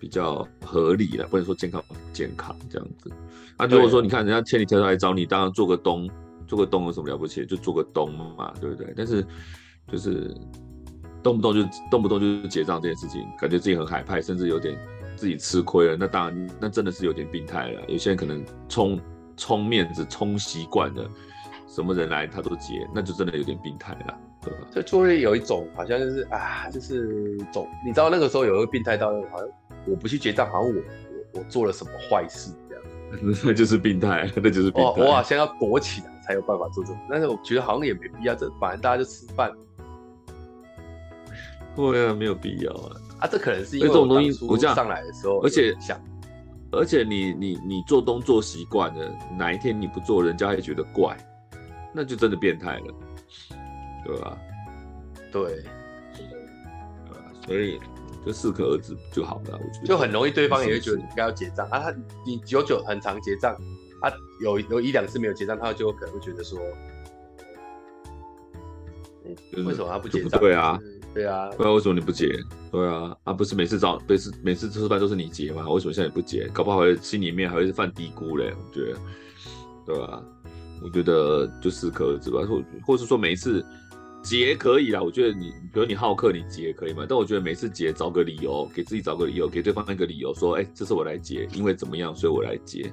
[0.00, 3.08] 比较合理了，不能说健康不健康这样子。
[3.56, 6.10] 那如果说你看人家千里迢迢来找你，当然做个东
[6.48, 7.46] 做个东有什么了不起？
[7.46, 8.92] 就做个东嘛，对不对？
[8.96, 9.24] 但是
[9.92, 10.34] 就是。
[11.22, 14.78] 动不动就动不动就结账这件事情，感觉自己很海派，甚至有点
[15.16, 15.96] 自己吃亏了。
[15.96, 17.82] 那当然，那真的是有点病态了。
[17.88, 19.00] 有些人可能冲
[19.36, 21.10] 冲面子冲习惯了，
[21.66, 24.66] 什么人来他都结，那就真的有点病态了，对吧？
[24.72, 29.48] 就就会有一种好像就是啊，就是总你知道那个时候有一个病态到好像
[29.86, 30.76] 我不去结账，好像我
[31.34, 32.84] 我我做了什么坏事这样，
[33.44, 35.02] 那就是病态，那就是病态。
[35.02, 39.50] 我好像要躲起来才有办法做这种，但是我觉得好像也没必要，这反正大家就吃饭。
[41.74, 42.96] 对啊，没有必要啊！
[43.20, 46.00] 啊，这可能是因为这种东西我这样上来的时候，而且想，
[46.72, 51.14] 而且你你你做东做习惯了，哪一天你不做，人家还觉得怪，
[51.92, 52.94] 那就真的变态了，
[54.06, 54.38] 对吧？
[55.32, 55.64] 对？
[57.46, 57.80] 所以
[58.24, 63.54] 就适可而止就好了，我觉得就很容易对方也会觉得你应该要结账啊，他你久久很常结账
[64.02, 66.58] 啊，有有一两次没有结账，他就可能会觉得说，
[69.64, 70.40] 为什么他不结账？
[70.40, 70.78] 对啊。
[71.14, 72.28] 对啊，不知道为什么你不结？
[72.70, 75.66] 对啊，啊不是每次找每次每次吃饭都是你结吗？
[75.70, 76.46] 为什么现在也不结？
[76.48, 78.98] 搞不好心里面还会是犯嘀咕嘞，我觉得。
[79.86, 80.22] 对吧？
[80.82, 83.64] 我觉得就适可而止吧，或或是说每一次
[84.26, 85.00] 结可以啦。
[85.00, 87.06] 我觉得你，比如你好客，你结可以嘛？
[87.08, 92.92] 但我觉得每次结找个理由，给自己找个理由，给对方一个理由，说，哎，这是我来结，因为怎么样，所以我来结。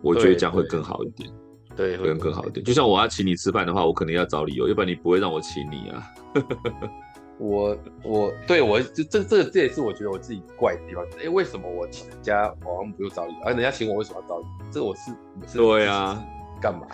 [0.00, 1.30] 我觉得这样会更好一点，
[1.76, 2.64] 对，会更好一点。
[2.64, 6.02] 就像我要请你吃饭的话，我可能要找理由，要不然你不会让我请你啊。
[7.38, 11.04] 我我对我就这这这也是我觉得我自己怪的地方。
[11.22, 14.66] 哎，为什么我请人家好像不用找理由，而人家请我为什么要找理由？
[14.70, 16.24] 这我是，我是对啊。
[16.60, 16.86] 干嘛？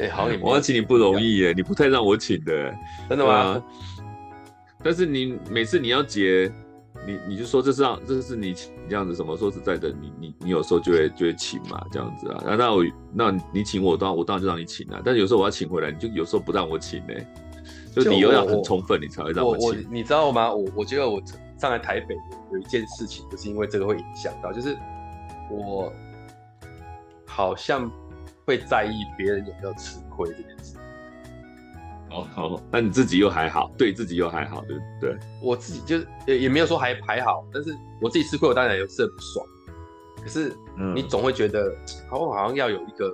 [0.00, 2.74] 哎、欸，好我要请你不容易耶，你不太让我请的，
[3.06, 3.32] 真的吗？
[3.34, 3.62] 啊、
[4.82, 6.50] 但是你每次你要结，
[7.06, 9.36] 你你就说这是让这是你请这样子什么？
[9.36, 12.42] 说实在的，你你你有时候就会就会请嘛，这样子啊。
[12.46, 12.82] 那那我
[13.12, 15.02] 那你请我，当然我当然就让你请啊。
[15.04, 17.14] 但是有时候我要请回来，你就有时候不让我请呢，
[17.94, 19.68] 就理由要很充分，你才会让我请。
[19.68, 20.50] 我我你知道吗？
[20.50, 21.20] 我我觉得我
[21.58, 22.14] 上来台北
[22.52, 24.74] 有一件事情，就是因为这个会影响到，就是
[25.50, 25.92] 我。
[27.32, 27.88] 好像
[28.50, 30.76] 会在意别人有没有吃亏这件事。
[32.10, 35.16] 哦，好，那你自己又还好，对自己又还好，对不对？
[35.40, 39.46] 我自己就也也没有说还还好，但是我自己吃亏，我当然有是很不爽。
[40.20, 40.52] 可是
[40.92, 41.72] 你总会觉得，
[42.10, 43.12] 好、嗯、好像要有一个，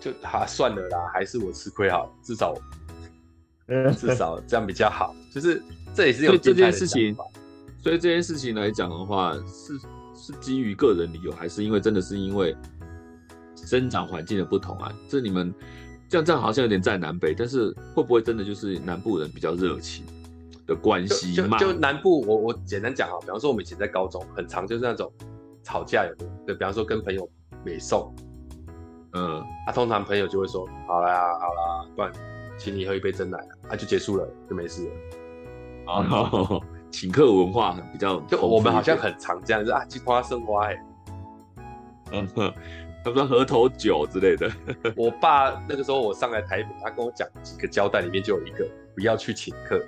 [0.00, 2.52] 就啊算了啦，还是我吃亏好，至少，
[3.96, 5.14] 至少这样比较好。
[5.32, 5.62] 就是
[5.94, 7.14] 这也是有这件事情，
[7.80, 9.78] 所以这件事情来讲的话是。
[10.20, 12.54] 是基于个人理由，还是因为真的是因为
[13.68, 14.90] 生长环境的不同啊？
[15.10, 15.54] 这你们
[16.08, 20.06] 这样这样好像有点在南北，但是会不会真的就是南部人比较热情
[20.66, 21.58] 的关系吗？
[21.58, 25.12] 就，就南部，我我简单讲啊，比方说我们以前在高中很常就是那种
[25.62, 26.46] 吵架有没有？
[26.46, 27.28] 对，比方说跟朋友
[27.62, 28.10] 没送，
[29.12, 32.10] 嗯，啊，通常朋友就会说好啦好啦，不然
[32.56, 34.92] 请你喝一杯真奶，啊，就结束了，就没事了。
[35.88, 36.62] 哦。
[36.90, 40.76] 请客文化很比较，就我们好像很常这样子啊，鸡花生花哎，
[42.12, 42.54] 嗯哼，
[43.08, 44.50] 他说河头酒之类的。
[44.96, 49.80] 我爸那个时候我上来台北，他跟我讲几个交代，里面就有一个不要去请客，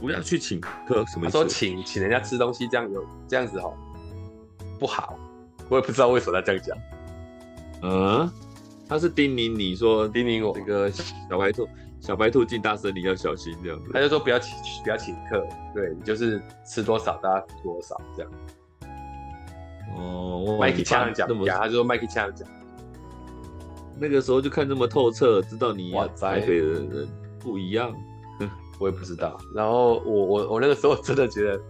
[0.00, 1.30] 不要去请客什么意思？
[1.30, 3.74] 他说请请人家吃东西这样有这样子哦，
[4.78, 5.18] 不好，
[5.68, 6.78] 我也不知道为什么他这样讲。
[7.82, 8.30] 嗯，
[8.88, 11.68] 他是叮咛你说叮咛我那个小白兔。
[12.00, 15.42] 小白兔进大森林要小心这样子，他就说不要请不要请客，
[15.74, 18.30] 对，你就是吃多少大家付多少这样。
[19.96, 22.48] 哦，麦克这样讲，他就说麦克这样讲。
[23.98, 27.94] 那个时候就看这么透彻，知道你台北的人不一样。
[28.80, 29.38] 我也不知道。
[29.54, 31.60] 然后我我我那个时候真的觉得，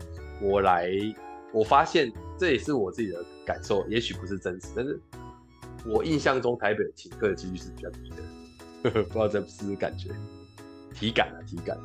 [0.41, 0.89] 我来，
[1.53, 4.99] 我发现这也是我自己的感受，也许不是真实，但是
[5.85, 8.91] 我印象中台北请客的几率是比较低的。
[9.03, 10.09] 不知道这是不是感觉，
[10.95, 11.77] 体感啊，体感。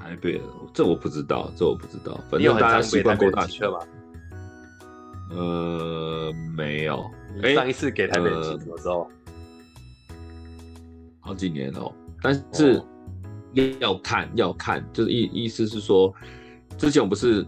[0.00, 0.40] 台北，
[0.72, 2.18] 这我不知道，这我不知道。
[2.30, 3.78] 反正大家习惯过大学吗？
[5.34, 7.04] 呃，没有。
[7.54, 9.08] 上一次给台北人请什么时候？
[11.20, 12.82] 好几年了，但是
[13.78, 16.12] 要看要看，就是意意思是说，
[16.76, 17.44] 之前我不是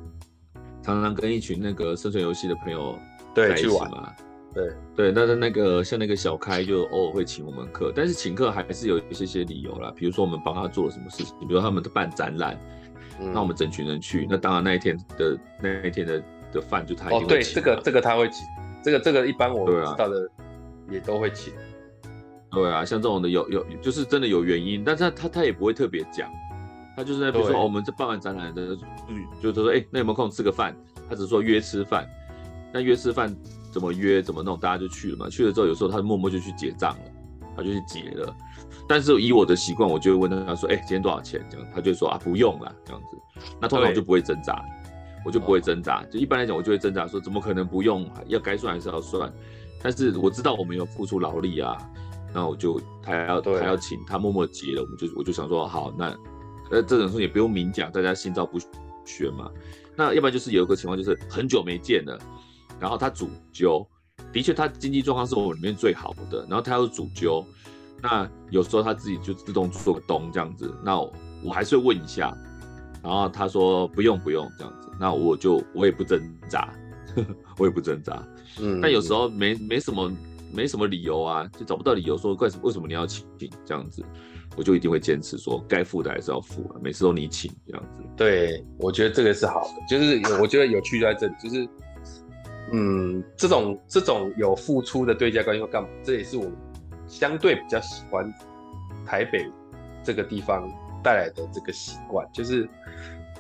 [0.83, 2.99] 常常跟一群那个生存游戏的朋友
[3.35, 4.13] 在一起嘛。
[4.55, 12.57] 对对，那那那个像那个小开就偶尔会请我们客，但是请客还是有一些些理由啦，比如说我们帮他做了什么事情，比如说他们办展览，
[13.19, 16.23] 那、嗯、我们整群人去，那当然那一天的那一天的
[16.55, 17.11] 的饭就他。
[17.11, 18.47] 哦，对，这个这个他会请，
[18.83, 20.27] 这个这个一般我知道的
[20.91, 21.53] 也都会请。
[22.51, 26.31] 对啊，像这种的有有就是真的有原因，但是他他他也不会特别讲，
[26.97, 28.77] 他就是在比如说、哦、我们这办完展览的，
[29.43, 30.75] 就就说哎，那有没有空吃个饭？
[31.11, 32.09] 他只是说约吃饭，
[32.73, 33.35] 那约吃饭。
[33.75, 35.29] 怎么约怎么弄，大家就去了嘛。
[35.29, 37.05] 去了之后，有时候他默默就去结账了，
[37.57, 38.33] 他就去结了。
[38.89, 43.51] 但是以我的习惯，我就会问他说：“哎、欸，今天多少钱？”这样，他就说：“啊，不用了。”这样子。
[43.61, 44.65] 那通常我就不会挣扎，
[45.25, 46.05] 我就不会挣扎。
[46.05, 48.09] 就一般来讲，我就会挣扎说：“怎么可能不用？
[48.27, 49.33] 要该算还是要算。”
[49.83, 51.77] 但是我知道我们有付出劳力啊，
[52.33, 56.07] 那我就他要他要请他默默结了，我们就我就想说好，那
[56.71, 58.59] 呃这种事也不用明讲，大家心照不
[59.05, 59.51] 宣嘛。
[59.97, 62.19] 那要不然就是有一个情况，就是很久没见了。
[62.81, 63.87] 然后他主揪，
[64.33, 66.45] 的确他经济状况是我们里面最好的。
[66.49, 67.45] 然后他要主揪，
[68.03, 70.75] 那有时候他自己就自动做个东这样子。
[70.83, 71.13] 那我，
[71.45, 72.37] 我还是会问一下，
[73.05, 76.73] 然后他说不用不用这样子，那我就我也不挣扎，
[77.59, 78.27] 我也不挣扎。
[78.61, 80.11] 嗯，但有时候没没什么
[80.53, 83.27] 没什么理由啊，就找不到理由说怪什么为什么你要请
[83.65, 84.03] 这样子，
[84.57, 88.03] 我就一定会坚持说该付的还是要付啊，每次都你请这样子。
[88.17, 91.69] 对，我觉得这个是好的，就是我觉得有趣就在这里，就是。
[92.73, 95.89] 嗯，这种这种有付出的对价关系会干嘛？
[96.03, 96.51] 这也是我
[97.07, 98.33] 相对比较喜欢
[99.05, 99.47] 台北
[100.03, 100.67] 这个地方
[101.05, 102.69] 带来的这个习惯，就是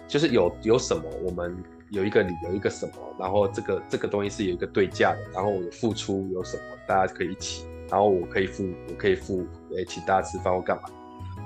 [0.06, 1.56] 就是有有什么我们
[1.90, 9.46] 有一个理，由一个什么，然后这个这个东西是有一个对价的，然后我有付出有什么，大家可以一起，然后我可以付，我可以付，
[9.76, 10.82] 哎，请大家吃饭或干嘛？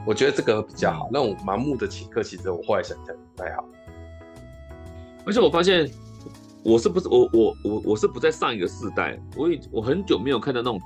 [0.06, 1.08] 我觉得这个比较好。
[1.12, 3.64] 那种盲目的请客，其实我后来想想不太好。
[5.24, 5.88] 而且我发现，
[6.64, 10.80] 我是不是我我我我是不在上一个世代，我已我很久没有看到那种。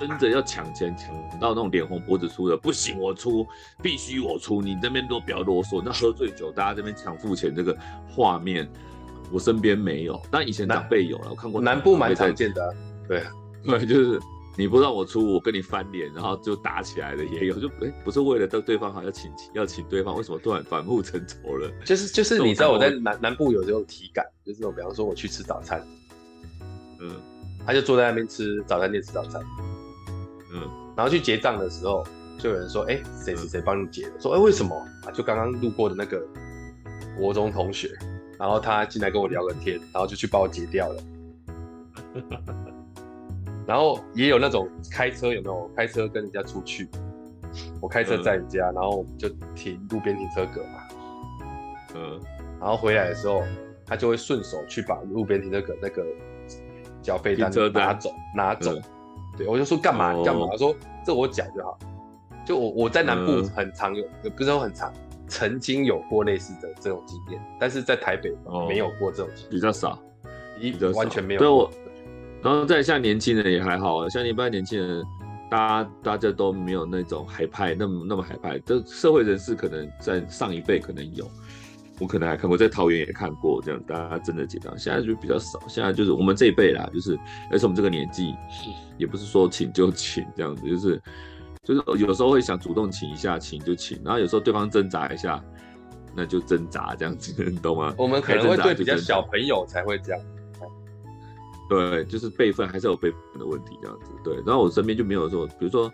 [0.00, 3.46] 真的要抢钱抢到那种脸红脖子粗的，不行我出，
[3.82, 5.82] 必须我出，你这边都不要啰嗦。
[5.84, 7.76] 那喝醉酒，大家这边抢付钱这个
[8.08, 8.66] 画面，
[9.30, 11.60] 我身边没有，但以前长辈有了，我看过。
[11.60, 12.74] 南部蛮常见的、啊，
[13.06, 13.22] 对，
[13.62, 14.18] 对，就是
[14.56, 21.70] 你不让我出，我跟你翻脸，然后就打起来的也有，就哎、欸，不是为了对对方好要请要请对方，为什么突然反目成仇了？
[21.84, 25.86] 就是就是你知道我在南南部有这种体感，就是我比方说我去吃早餐，
[27.00, 27.14] 嗯，
[27.66, 29.42] 他就坐在那边吃早餐店吃早餐。
[30.52, 30.60] 嗯，
[30.96, 32.04] 然后去结账的时候，
[32.38, 34.74] 就有人说：“哎、欸，谁谁谁帮你结的？”说：“哎、欸，为什么？
[35.04, 36.20] 啊，就刚刚路过的那个
[37.16, 37.90] 国中同学，
[38.38, 41.02] 然后他进来跟我聊个天，然后就去帮我结掉了。
[43.66, 46.88] ”然后也有那种开车，有没有开车跟人家出去？
[47.80, 50.82] 我开车载人家，然后就停路边停车格嘛。
[51.94, 52.20] 嗯，
[52.58, 53.42] 然后回来的时候，
[53.86, 56.04] 他就会顺手去把路边停车格那个
[57.02, 58.74] 缴费单拿走，拿走。
[58.74, 58.82] 嗯
[59.36, 60.46] 对，我就说干嘛干嘛？
[60.50, 60.74] 他说
[61.04, 61.78] 这我讲就好。
[62.46, 64.92] 就我我在南部很常有，嗯、不是说很常，
[65.28, 68.32] 曾经有过类似的这种经验，但是在台北
[68.66, 69.98] 没有过这种经验，比较少，
[70.58, 71.38] 比较完全没有。
[71.38, 71.70] 对我，
[72.42, 75.04] 然后再像年轻人也还好，像一般年轻人，
[75.50, 78.58] 大家大家都没有那种海派那么那么海派。
[78.60, 81.30] 这社会人士可能在上一辈可能有。
[82.00, 85.60] 我可能还看过，在桃园也看过这样，大家真的紧张，现在就比较少。
[85.68, 87.18] 现在就是我们这一辈啦，就是
[87.50, 88.34] 而且我们这个年纪，
[88.96, 91.02] 也不是说请就请这样子，就是
[91.62, 95.44] 就是有时候会想主动请一下，请就请，然后有时候对方挣扎一下，
[96.16, 97.94] 那就挣扎这样子，你懂吗？
[97.98, 100.20] 我们可能会对比较小朋友才会这样，
[101.68, 104.34] 对，就是辈分还是有辈分的问题这样子，对。
[104.46, 105.92] 然后我身边就没有说，比如说。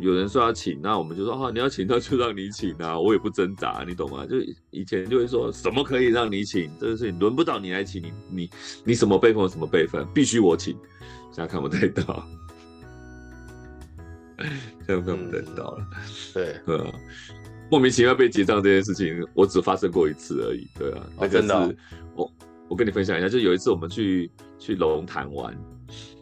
[0.00, 4.24] 有人说要请，那我们就说啊，你要请，那就让你请啊，我也不挣扎，你懂吗？
[4.24, 4.36] 就
[4.70, 8.50] 以前就会说什么可以让你请，这个事情轮不到你来请，你你
[8.84, 10.74] 你什么辈分什么辈分，必须我请。
[11.30, 12.26] 现在看不太到，
[14.86, 15.86] 现在看不太到了。
[15.90, 16.92] 嗯、对，嗯，
[17.70, 20.66] 莫名其妙被结账这件事情，我只发生过一次而已。
[20.78, 21.76] 对啊，哦、那个是真的。
[22.14, 22.32] 我
[22.68, 25.54] 我跟你分享一下，就有一次我们去去龙潭玩，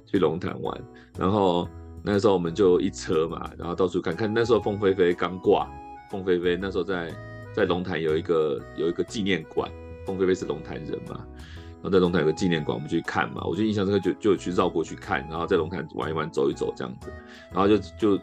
[0.06, 0.76] 去龙潭玩，
[1.16, 1.68] 然后。
[2.02, 4.32] 那时候我们就一车嘛，然后到处看看。
[4.32, 5.68] 那时候凤飞飞刚挂，
[6.10, 7.12] 凤飞飞那时候在
[7.52, 9.70] 在龙潭有一个有一个纪念馆，
[10.06, 11.26] 凤飞飞是龙潭人嘛，
[11.74, 13.42] 然后在龙潭有个纪念馆，我们去看嘛。
[13.44, 17.12] 我就印象深刻，就就去绕过去看，然后在龙潭玩一玩，走一走这样子。
[17.52, 18.18] 然后就就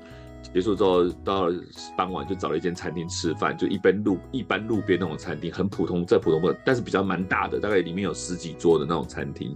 [0.54, 1.56] 结束之后，到了
[1.96, 9.56] 傍晚就找了一间餐厅吃饭，就一般路一般路边那种餐厅，很普通，在普通的，但是比较蛮大的，大概里面有十几桌的那种餐厅，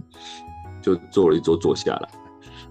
[0.80, 2.08] 就坐了一桌坐下来。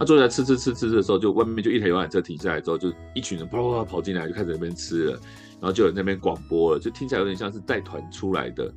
[0.01, 5.11] 他坐下来吃吃吃吃的时候，就外面就一台游览车停下来之后，就一群人啪啪啪跑进来，就开始那边吃了，
[5.59, 8.73] 然后就有那边广播了，就听起来有点像是带团出来的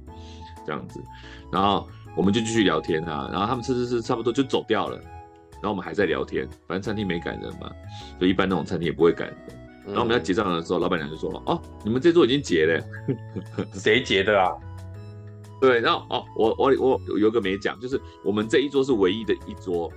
[0.66, 1.00] 这样子。
[1.50, 7.72] 然后我们就继续聊天啊，然后他们吃吃吃差不多就走掉了，然后我们还在聊天，反正餐厅没赶人嘛，
[8.20, 9.36] 就一般那种餐厅也不会赶人。
[9.86, 12.84] 然后我们要结账的时候，老板娘就说：“哦，你们这桌已经结了。
[13.72, 14.52] ”谁结的啊？
[15.58, 19.90] 对，然后哦，我我我有个没讲，就是我们这一桌是唯一的一桌，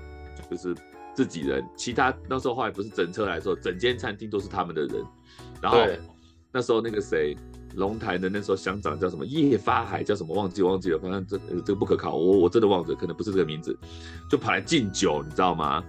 [0.50, 0.74] 就是。
[1.18, 5.04] 自己人，其他那时候后来不是整车来说，整间餐厅都是他们的人。
[5.60, 5.80] 然后
[6.52, 7.36] 那时候那个谁，
[7.74, 13.76] 龙潭的那时候乡长叫什么叶发海，叫什么忘记忘记了，反正这这个不可靠，我我真的忘记了，可能不是这个名字，
[14.30, 15.84] 就跑来敬酒，你知道吗？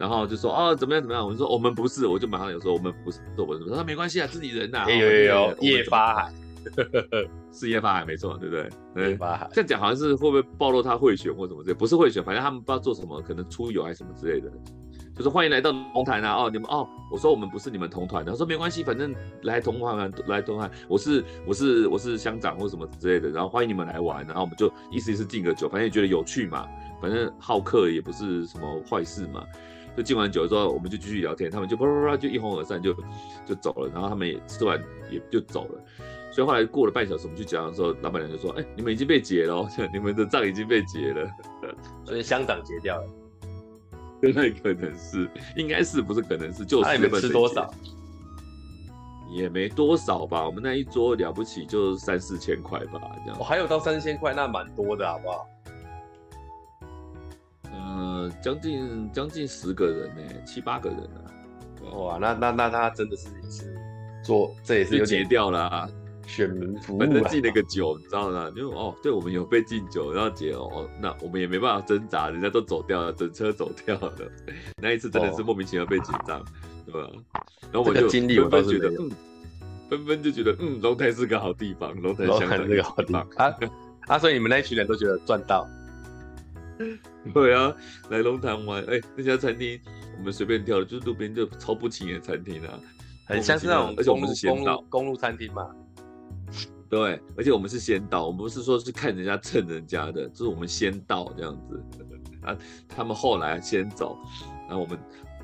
[0.00, 4.90] 然后就说哦怎么样怎么样，我就说我们不是，我就马上有说我们不是，我们说没关系啊，自己人呐、啊。
[4.90, 6.34] 有有有叶发海。
[7.52, 8.54] 是叶发海没错，对不
[8.94, 9.10] 对？
[9.10, 11.74] 叶发海这样讲好像是会不会暴露他贿选或什么之类？
[11.74, 14.50] 不是贿选，反正他们不知道做什么，可能出游还是什么之类的。
[15.14, 16.34] 就是欢迎来到龙潭啊！
[16.34, 19.14] 哦，你们哦，我说我们不是你们同团的，他说没关系，反正
[19.44, 19.96] 来同团
[20.26, 26.68] 来同团，我是我是我是乡长或什么之类的，然后欢迎你们来玩，然后我们就意思意思敬个酒，反正也觉得有趣嘛，
[27.00, 29.42] 反正好客也不是什么坏事嘛。
[29.96, 32.94] 就敬完酒之后，我们就继续聊天，他们就啪啪啪就一哄而散，就
[33.46, 34.78] 就走了，然后他们也吃完
[35.10, 35.82] 也就走了。
[36.36, 41.26] 所以后来过了半小时，我们去讲的时候，老板娘就说：“哎、欸，你们已经被结了、哦， 你们的账已经被结了。
[42.04, 43.08] ”所以香港结掉了，
[44.20, 45.26] 那可能是，
[45.56, 46.20] 应该是不是？
[46.20, 46.98] 可能是就是。
[46.98, 47.72] 你们吃多少？
[49.30, 53.38] 也没多少吧，我们那一桌了不起就三四千块吧，这样。
[53.38, 55.48] 我、哦、还有到三千块，那蛮多的，好不好？
[57.72, 61.90] 嗯、呃，将近将近十个人呢，七八个人呢。
[61.94, 63.74] 哇，那那那他真的是是
[64.22, 65.88] 做，这也是有结掉了、啊。
[66.26, 68.50] 选民服务，反正进那个酒，你知道吗？
[68.50, 74.12] 就哦，对，我们有被敬酒，然后姐哦，那我们也没办法挣扎，人家都走掉了，整车走掉了。
[74.82, 76.44] 那一次真的是莫名其妙被紧张，
[76.84, 77.08] 对吧？
[77.72, 79.10] 然后我就经历，我都觉得，嗯，
[79.88, 83.54] 纷纷就觉得，嗯，龙潭是个好地方，龙潭乡是个好地方啊
[84.08, 84.18] 啊！
[84.18, 85.66] 所以你们那一群人都觉得赚到。
[87.32, 87.74] 对啊，
[88.10, 89.80] 来龙潭玩，哎、欸，那家餐厅
[90.18, 92.78] 我们随便挑的，就是路边就超不起眼的餐厅啊，
[93.26, 94.46] 很像是那种，而且我们是
[94.90, 95.66] 公路餐厅嘛。
[96.88, 101.82] 对，而且我们是先到，我们不是说是看人家蹭人家的，就是我们先到这样子
[102.42, 102.56] 啊。
[102.88, 104.18] 他们后来先走，
[104.68, 104.98] 然后我们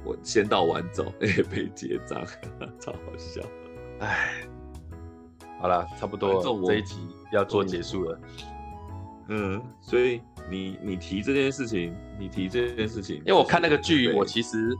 [0.05, 2.25] 我先到晚走，哎、欸，被结账，
[2.79, 3.41] 超好笑。
[4.01, 4.47] 哎，
[5.61, 6.97] 好了，差不多这一集
[7.33, 8.21] 要做结束了。
[9.29, 10.21] 嗯，所以。
[10.51, 14.77] 你你提这件事情，你提这件事情，因为我看那个剧，我其实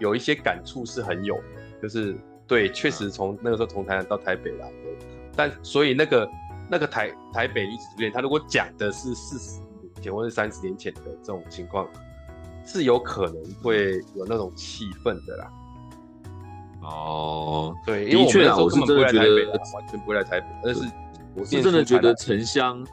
[0.00, 1.38] 有一些感触是很有，
[1.80, 2.16] 就是
[2.48, 4.76] 对，确实从那个时候从台南到台北来的，
[5.36, 6.30] 但所以那个
[6.70, 11.88] 那个台台北历史片，他如果讲的是四十年前或者三十年前的这种情况，
[12.64, 15.50] 是有可能会有那种气氛的啦。
[16.82, 20.80] 哦，对，的确啊，我是真的觉得完全不会来台北，但是
[21.34, 22.84] 我是真的觉得城乡。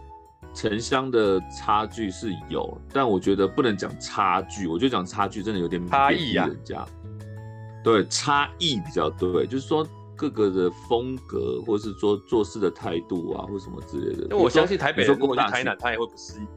[0.53, 6.45] 城乡的差距是有，但我觉得不能讲差距，我觉得讲差距真的有点差异啊。
[6.45, 6.85] 人家
[7.81, 9.87] 对差异比较对，就是说
[10.22, 14.38] 各个的风格，或是说做事的态度啊，或什么之类的。
[14.38, 16.47] 我相信台北人如果去台南，他也会不适应。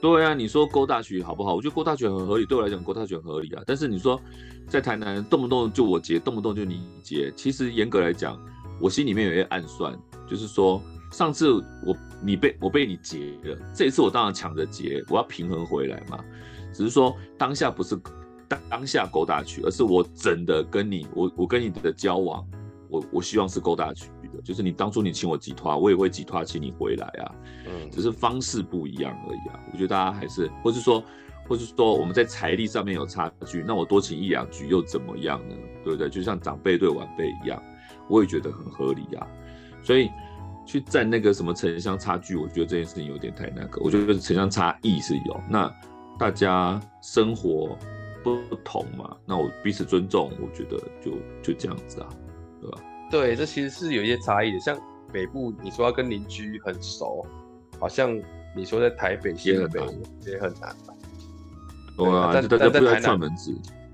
[0.00, 1.54] 对啊，你说勾大衢好不好？
[1.54, 3.62] 我觉得勾大衢很合理，对我来讲勾大衢很合理啊。
[3.66, 4.18] 但是你说
[4.66, 8.40] 在台南动不动就我结，动不动就你结，其实严格来讲，
[8.80, 9.94] 我心里面有一些暗算，
[10.28, 10.80] 就是说。
[11.10, 11.52] 上次
[11.86, 16.18] 我你被我被你结了，这一次我当然抢着结，我要平衡回来嘛。
[16.72, 17.96] 只是说当下不是
[18.54, 22.46] 当当下勾大衢，而是我真的跟你我我跟你的交往，
[22.88, 27.34] 我我希望是勾大衢的，就是你当初你请我几团，我也会几团请你回来啊。
[27.66, 29.60] 嗯，只是方式不一样而已啊。
[29.72, 31.02] 我觉得大家还是，或是说，
[31.48, 35.54] 或是说我们在财力上面有差距，那我多请一两局又怎么样呢？
[35.82, 36.08] 对不对？
[36.08, 37.62] 就像长辈对晚辈一样，
[38.08, 39.26] 我也觉得很合理啊。
[39.82, 40.08] 所以。
[40.66, 43.82] 去占那个什么城乡差距，我觉得这件事情有点太那个。
[43.82, 45.70] 我觉得城乡差异是有，那
[46.18, 47.76] 大家生活
[48.24, 51.12] 不同嘛，那我彼此尊重，我觉得就
[51.42, 52.08] 就这样子啊，
[52.60, 52.78] 对吧？
[53.10, 54.58] 对，这其实是有一些差异的。
[54.58, 54.76] 像
[55.12, 57.24] 北部，你说要跟邻居很熟，
[57.78, 58.18] 好像
[58.56, 59.88] 你说在台北也很难，
[60.26, 60.94] 也很难吧？
[61.96, 63.20] 对啊，但但在台南，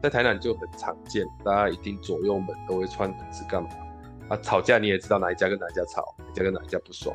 [0.00, 3.68] 在台南就很常见，大家一定左右门都会串门子干嘛？
[4.28, 7.14] 啊，吵架你也知道哪一家跟哪一家吵，哪一家跟哪一家不爽。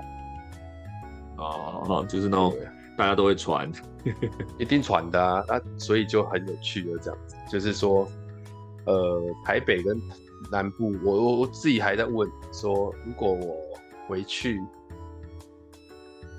[1.38, 2.54] 哦，就是那种
[2.98, 3.72] 大家都会传，
[4.58, 5.44] 一定传的啊。
[5.48, 8.08] 那所以就很有趣的这样子，就是说，
[8.86, 10.00] 呃，台北跟
[10.52, 13.58] 南部，我我我自己还在问说，如果我
[14.08, 14.62] 回去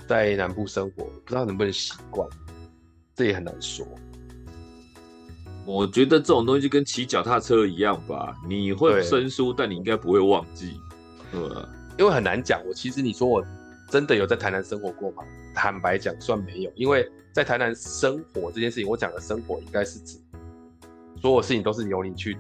[0.09, 2.29] 在南部生活，不知道能不能习惯，
[3.15, 3.87] 这也很难说。
[5.67, 10.81] 我觉得这种东西就跟骑脚踏车一样吧，你会生疏，但你应该不会忘记，
[11.33, 11.69] 对吧？
[11.99, 12.63] 因为很难讲。
[12.65, 13.45] 我其实你说我
[13.91, 15.25] 真的有在台南生活过吗？
[15.57, 16.71] 坦白讲，算没有。
[16.77, 20.19] 因为在台南生活这件事情，我讲的生活应该是指
[21.17, 22.39] 所有事情都是由你去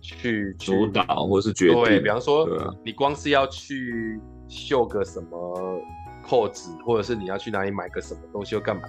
[0.00, 1.82] 去主导或是决定。
[1.82, 2.46] 对，比方说，
[2.84, 5.80] 你光是要去绣个什么
[6.22, 8.82] 扣子，或者是你要去哪里买个什么东西，又干嘛？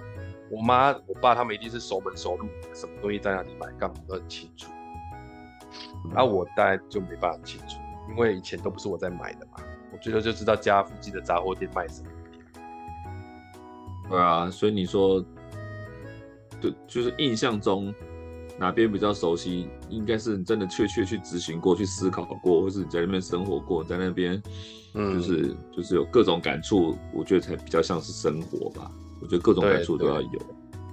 [0.50, 4.70] 我妈、我爸他们一定是熟门熟路，什么东西在哪里买，干嘛都很清楚。
[6.14, 7.78] 那、我当然就没办法清楚，
[8.10, 9.62] 因为以前都不是我在买的嘛。
[9.92, 12.08] 我最多就知道家附近的杂货店卖什么。
[14.08, 15.24] 对啊，所以你说，
[16.60, 17.94] 对，就是印象中
[18.58, 24.42] 哪边比较熟悉，应该是你真的确切去执行过去思考过，或是你在那边生活过，在那边，
[24.94, 28.90] 嗯，就是就是有各种感触，我觉得才比较像是生活吧。
[29.20, 30.40] 我觉得各种感触都要有，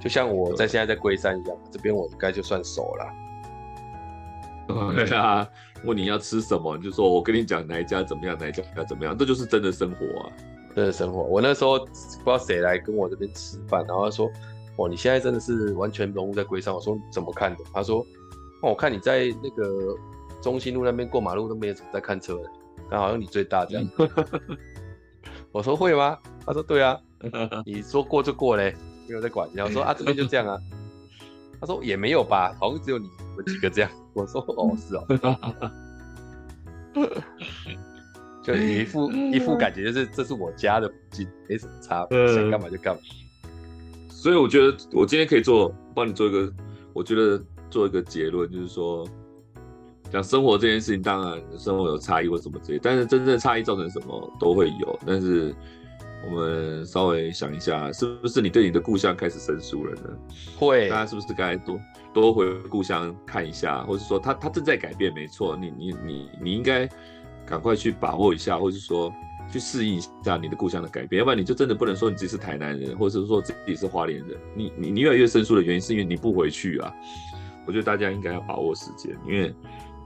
[0.01, 3.05] 就像我在现在在龟山一样，这边我应该就算熟了。
[4.95, 5.47] 对啊，
[5.83, 10.44] 问你要吃什么，你就说我跟你讲哪一家怎么样，哪一家怎么样，这就是真的生活啊，真
[10.83, 11.23] 的生活。
[11.23, 14.29] 我那时候不知道谁来跟我这边吃饭，然后他说
[14.77, 17.99] ：“哦，你现在真的是完全融入在龟山。”我说：“怎么看的？”他说
[18.63, 19.95] ：“哦，我看你在那个
[20.41, 22.49] 中心路那边过马路都没有怎么在看车的，
[22.89, 23.87] 但好像你最大这样。”
[25.53, 26.99] 我说：“会吗？”他说：“对啊。
[27.65, 28.75] ”你说过就过嘞，
[29.07, 29.49] 没有在管。
[29.53, 30.59] 然后说啊，这边就这样啊。
[31.59, 33.89] 他说也没有吧，好像只有你们几个这样。
[34.13, 35.05] 我说哦，是哦。
[38.45, 43.01] 就一副一副感觉，就是这是我家的附近，没什么差别，想干嘛就干嘛。
[44.07, 46.53] 所以我觉得我今天可以做，帮你做一个，
[46.93, 49.07] 我觉得做一个结论，就是说，
[50.11, 54.99] 讲生活这件事情，当然生活有差异或什么之类，但是真正差异造成什么都会有。
[55.05, 55.53] 但是
[56.27, 60.09] 我们稍微想一下，是不是你对你的故乡开始生疏了呢？
[60.57, 61.79] 会，大家是不是该多
[62.13, 66.89] 多回故乡看一下，或者说他他正在改变，没错，你你你你应该
[67.45, 69.13] 赶快去把握一下，或者说
[69.51, 74.37] 去适应一下你的故乡的改变，要不然你就真的不能说你自己是台南人，或者是说自己是花莲人。
[74.55, 76.93] 你你你越来越生疏的原因，是因为你不回去啊。
[77.67, 79.53] 我觉得大家应该要把握时间，因为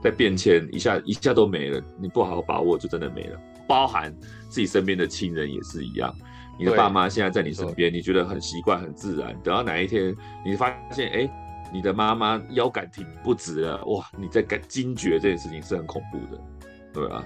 [0.02, 3.38] 在变迁一下一下都没了，你不好好把握就真的没了。
[3.68, 4.14] 包含
[4.48, 6.12] 自己身边的亲人也是一样，
[6.58, 10.14] 你的爸妈现在在你身边，你觉得很习惯很自然，等到哪一天
[10.44, 11.30] 你发现哎、欸，
[11.72, 16.42] 你的妈妈腰杆挺不直了，哇，你在感惊觉这件事情是很恐怖的，
[16.92, 17.24] 对啊，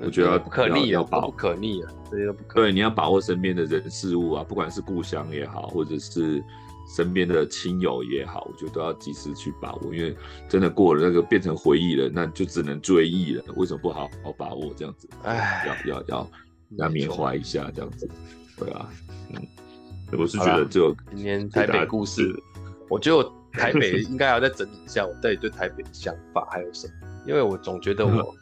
[0.00, 2.60] 我觉得不可逆啊不可逆啊，这些都不可。
[2.60, 6.42] 对，你要把握身边的人事物啊，不管是故乡也好，或者是。
[6.86, 10.14] 身边的亲友也好，我觉得都要及时去把握，因为
[10.50, 13.42] 真的过了那个变成回忆了，那就只能追忆了。
[13.56, 15.08] 为什么不好好把握这样子？
[15.22, 16.30] 哎，要要要
[16.76, 18.06] 要缅怀一下这样子，
[18.58, 18.86] 对啊，
[19.30, 19.42] 嗯，
[20.18, 22.30] 我是觉得就今天台北故事，
[22.90, 26.92] 我觉得我台北应该要再整理一下我到底对台北的想法还有什么，
[27.26, 28.36] 因为我总觉得 我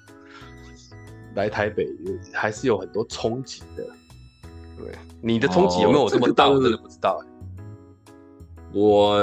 [1.35, 1.89] 来台北
[2.33, 3.85] 还是有很多冲击的。
[4.79, 6.49] 对，你的冲击有没有我这么大？
[6.49, 7.23] 我真的不知道。
[8.73, 9.23] 我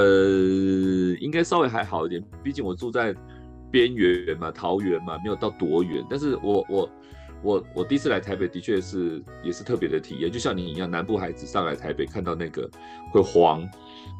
[1.20, 3.14] 应该稍微还好一点，毕竟我住在
[3.70, 6.06] 边缘嘛，桃园嘛，没有到多远。
[6.08, 6.90] 但是我我
[7.42, 12.68] 我我第一次来台北，的确是也是特别的体验，就像你一样，南部孩子上来台北看到那个
[13.10, 13.66] 会慌。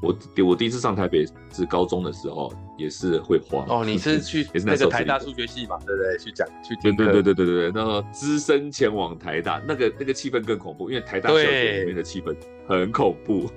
[0.02, 3.66] 我我第一次上台北是高中的时候，也是会慌。
[3.68, 5.78] 哦，你是去也是那个台大数学系嘛？
[5.84, 6.18] 对不对？
[6.18, 6.96] 去讲去听。
[6.96, 12.34] 对对对对对对，然后只身前往台大，那个那个气氛更恐怖，因为台大校园里面的气氛
[12.66, 13.50] 很恐怖。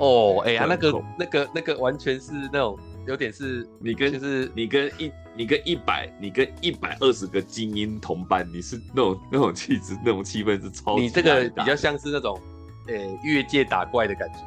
[0.00, 2.76] 哦， 哎、欸、呀、啊，那个、那个、那个，完全是那种
[3.06, 10.98] 有点是，你跟就是你跟一你跟一百你跟一百二十个精英同班，你是那种那种气质那种气氛是超。
[10.98, 12.40] 你这个比较像是那种，
[12.88, 14.38] 呃、欸，越界打怪的感觉。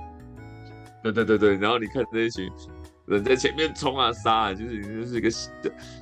[1.04, 2.52] 对对对对，然后你看这一群
[3.06, 5.50] 人在前面冲啊杀啊，就是就是一个小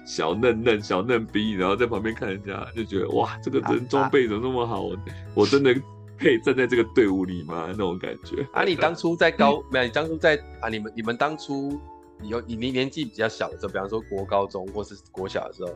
[0.05, 4.89] 小嫩嫩小嫩逼，然后在旁边看人家，就觉得哇，这个人装备怎么那么好？
[5.33, 5.75] 我真的。
[6.19, 7.67] 可以站在这个队伍里吗？
[7.67, 8.63] 那种感觉啊！
[8.63, 9.85] 你当初在高没有？
[9.85, 10.67] 你当初在啊？
[10.67, 11.79] 你们你们当初
[12.23, 15.71] 有你你年纪比较小的时候，比方说国高中或是国小的时候，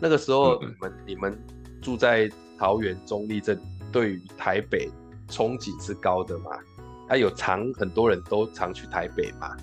[0.00, 1.38] 那个时候你们、嗯、你们
[1.80, 3.60] 住在桃园中立这里，
[3.92, 4.88] 对于台北
[5.28, 6.50] 憧憬是高的嘛？
[7.08, 9.56] 啊，有常很多人都常去台北嘛？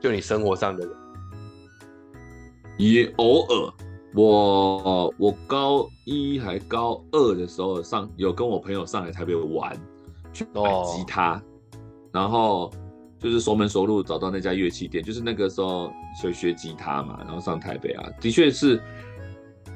[0.00, 0.96] 就你生活上的人，
[2.78, 3.72] 也偶尔。
[4.14, 9.74] 我我高一还高二的时候上有跟我朋友上来台北玩，
[10.34, 11.42] 去买吉他，哦、
[12.12, 12.70] 然后
[13.22, 18.82] 就是熟门熟路找到那家乐器店，就是那个时候学学吉他嘛，然后上台北啊，的确是，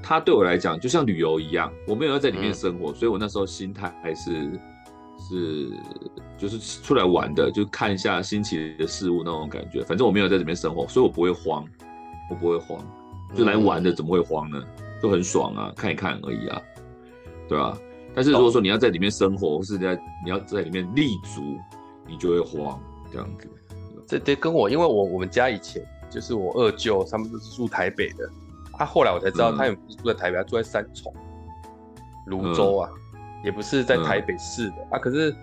[0.02, 4.60] 它对我来讲就像旅游一样，我没有要在里面生活，嗯、所以我那时候心态还是
[5.16, 5.70] 是
[6.36, 11.64] 就是出来玩的，就看一下新奇的事物那种感觉，反正我没有在里面生活，所以我不会慌，
[12.28, 12.84] 我不会慌。
[13.34, 14.60] 就来玩的怎么会慌呢？
[15.00, 16.60] 就很爽啊，看一看而已啊，
[17.48, 17.78] 对吧？
[18.14, 19.94] 但是如果说你要在里面生活，或是在
[20.24, 21.58] 你要在里面立足，
[22.08, 22.80] 你就会慌
[23.12, 23.48] 这样子。
[24.06, 28.30] 这这跟我，因为我我们家以前就是我二舅，他们都是住台北的，
[28.78, 31.12] 啊，后来我才知道他也不是住在台北，他住在三重、
[32.26, 32.90] 泸州啊，
[33.44, 34.98] 也不是在台北市的啊。
[34.98, 35.34] 可是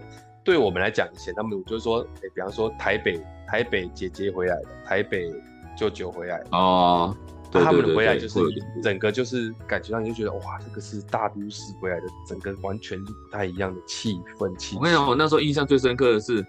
[0.44, 5.30] 对我们来讲，以前他们就是说，哎，比方说台北台北姐姐回来的，台北
[5.76, 7.16] 舅舅回来的哦。
[7.52, 8.40] 他们回来就是
[8.82, 14.76] 整个就是感觉上你就觉得哇，这个是大都市回来的，整个完全不太一样的气氛气。
[14.76, 16.44] 我跟你讲，我那时候印象最深刻的是，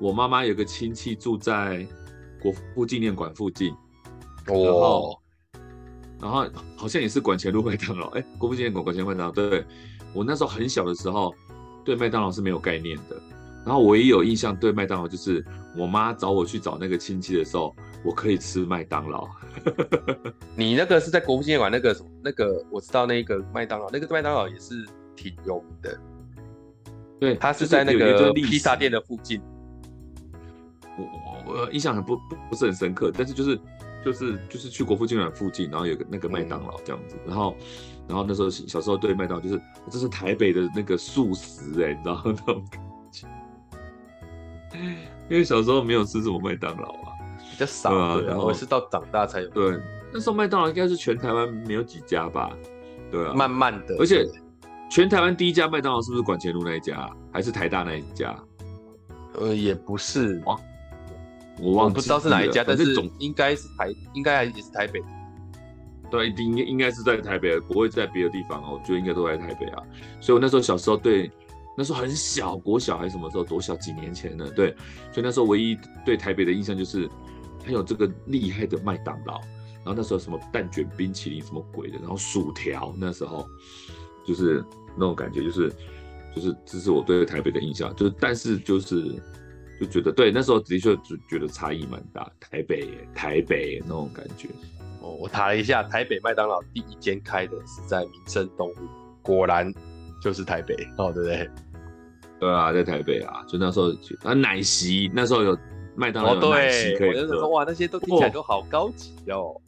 [0.00, 1.86] 我妈妈有个亲戚住在
[2.40, 3.74] 国父纪念馆附近，
[4.44, 5.20] 然后
[6.20, 6.46] 然后
[6.76, 9.32] 好像也是管前路麦当劳，哎，国父纪念馆管前麦当劳。
[9.32, 9.64] 对，
[10.12, 11.34] 我那时候很小的时候，
[11.84, 13.20] 对麦当劳是没有概念的。
[13.66, 15.44] 然后唯一有印象对麦当劳就是
[15.76, 17.74] 我妈找我去找那个亲戚的时候，
[18.04, 19.28] 我可以吃麦当劳。
[20.56, 22.08] 你那个是在国父纪念馆那个什么？
[22.22, 24.86] 那个我知道那个麦当劳，那个麦当劳也是
[25.16, 26.00] 挺有名的。
[27.20, 29.42] 对，它是在那个披萨店的附近。
[31.48, 33.58] 我我印象很不不不是很深刻，但是就是
[34.04, 37.16] 就是就是去国父纪念馆附近，然后有个那个麦当劳这样子。
[37.24, 37.56] 嗯、然后
[38.06, 42.80] 然后那时候小时候对麦当劳就是这是台北的那个素食哎、欸，你知道那种感
[43.10, 43.26] 觉。
[45.30, 47.12] 因为小时候没有吃什么麦当劳啊。
[47.50, 49.48] 比较少，啊，然后我是到长大才有。
[49.48, 49.80] 对，
[50.12, 52.50] 那时候麦当劳应该是全台湾没有几家吧？
[53.10, 53.96] 对啊，慢慢的。
[53.98, 54.24] 而且
[54.90, 58.36] 全台湾第一家麦当劳是不是管前路那一家，还是台大那一家？
[59.34, 60.40] 呃，也不是，
[61.60, 65.02] 我忘，了不知道是哪一家，但是总应该是台，应该还也是台北。
[66.10, 68.80] 对，一定应该是在台北，不会在别的地方哦。
[68.80, 69.82] 我觉得应该都在台北啊。
[70.20, 71.30] 所以我那时候小时候对，
[71.76, 73.76] 那时候很小，国小还是什么时候，多小？
[73.76, 74.50] 几年前呢？
[74.56, 74.70] 对，
[75.12, 77.08] 所以那时候唯一对台北的印象就是，
[77.64, 79.40] 还有这个厉害的麦当劳。
[79.84, 83.46] 然后那时候什么蛋卷冰淇淋什么鬼的，然后薯条，那时候
[84.26, 85.72] 就是那种感觉，就是
[86.34, 87.94] 就是这是我对台北的印象。
[87.94, 89.14] 就是但是就是
[89.80, 92.30] 就觉得对，那时候的确就觉得差异蛮大。
[92.40, 94.48] 台北，台北那种感觉。
[95.00, 98.88] 哦，我查了一下，台北麦当劳第一间开的是在民生东路，
[99.22, 99.72] 果然
[100.22, 101.50] 就是台北哦，对不对？
[102.40, 103.90] 对啊，在台北啊，就那时候
[104.22, 105.56] 啊，奶昔那时候有
[105.94, 109.60] 麦当劳有奶昔可以喝，哇，那些都听起来都好高级哦。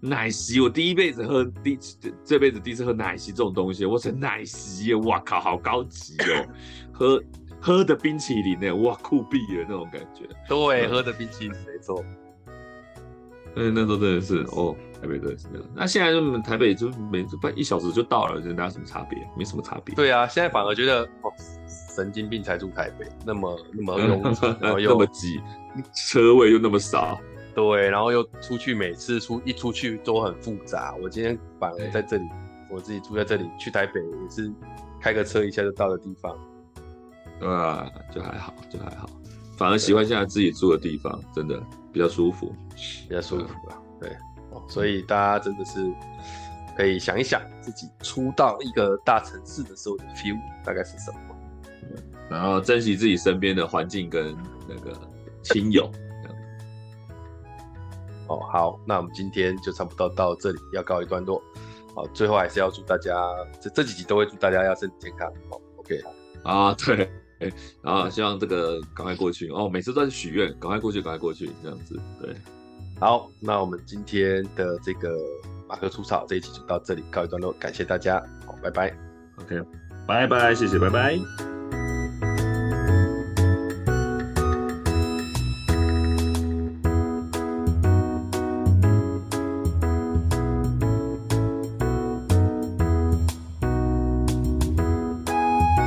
[0.00, 1.78] 奶昔，我第一辈子喝第
[2.24, 6.46] 这辈子第一次喝奶昔这种东西，我成奶昔，哇靠，好高级哦，
[6.92, 7.22] 喝
[7.60, 10.26] 喝的冰淇淋呢，哇酷毙了那种感觉。
[10.48, 12.04] 对，嗯、喝的冰淇淋没错。
[13.56, 15.68] 嗯，那时候真的是哦，台北真的是那样。
[15.74, 19.18] 那现在就台北就每次半一小时就到了，跟大家什么差别？
[19.36, 19.94] 没什么差别。
[19.94, 21.32] 对啊，现在反而觉得哦，
[21.96, 25.40] 神经病才住台北，那么那么 拥挤，然后又那么挤，
[25.94, 27.18] 车位又那么少。
[27.54, 30.94] 对，然后又出去，每次出一出去都很复杂。
[31.02, 32.24] 我今天反而在这里，
[32.70, 34.52] 我自己住在这里，去台北也是
[35.00, 36.38] 开个车一下就到的地方。
[37.38, 39.08] 对啊，就还好，就还好。
[39.56, 41.60] 反而喜欢现在自己住的地方，真的
[41.92, 42.54] 比较舒服，
[43.08, 43.78] 比较舒服啊。
[44.00, 44.16] 对，
[44.68, 45.92] 所以大家真的是
[46.76, 51.36] 可以想一想，自己出到一个大城市的时候的 feel 大概是什么，
[52.30, 54.36] 然后珍惜自己身边的环境跟
[54.68, 54.92] 那个
[55.42, 55.90] 亲友。
[58.28, 61.42] 哦，好，那我们今天就差不多到这里，要告一段落。
[61.96, 63.12] 好，最后还是要祝大家，
[63.60, 65.26] 这这几集都会祝大家要身体健康。
[65.50, 66.00] 哦，OK，
[66.44, 67.10] 啊，对。
[67.40, 71.98] 哎，然后希望这个赶快过去哦，每次都是许愿，赶快过去，赶快过去，这样子。
[72.20, 72.34] 对，
[72.98, 75.16] 好，那我们今天的这个
[75.68, 78.92] 马克出草这一期就到这里告一段落，感谢大家，好，拜拜。
[79.36, 79.62] OK，
[80.06, 81.57] 拜拜，谢谢，拜拜。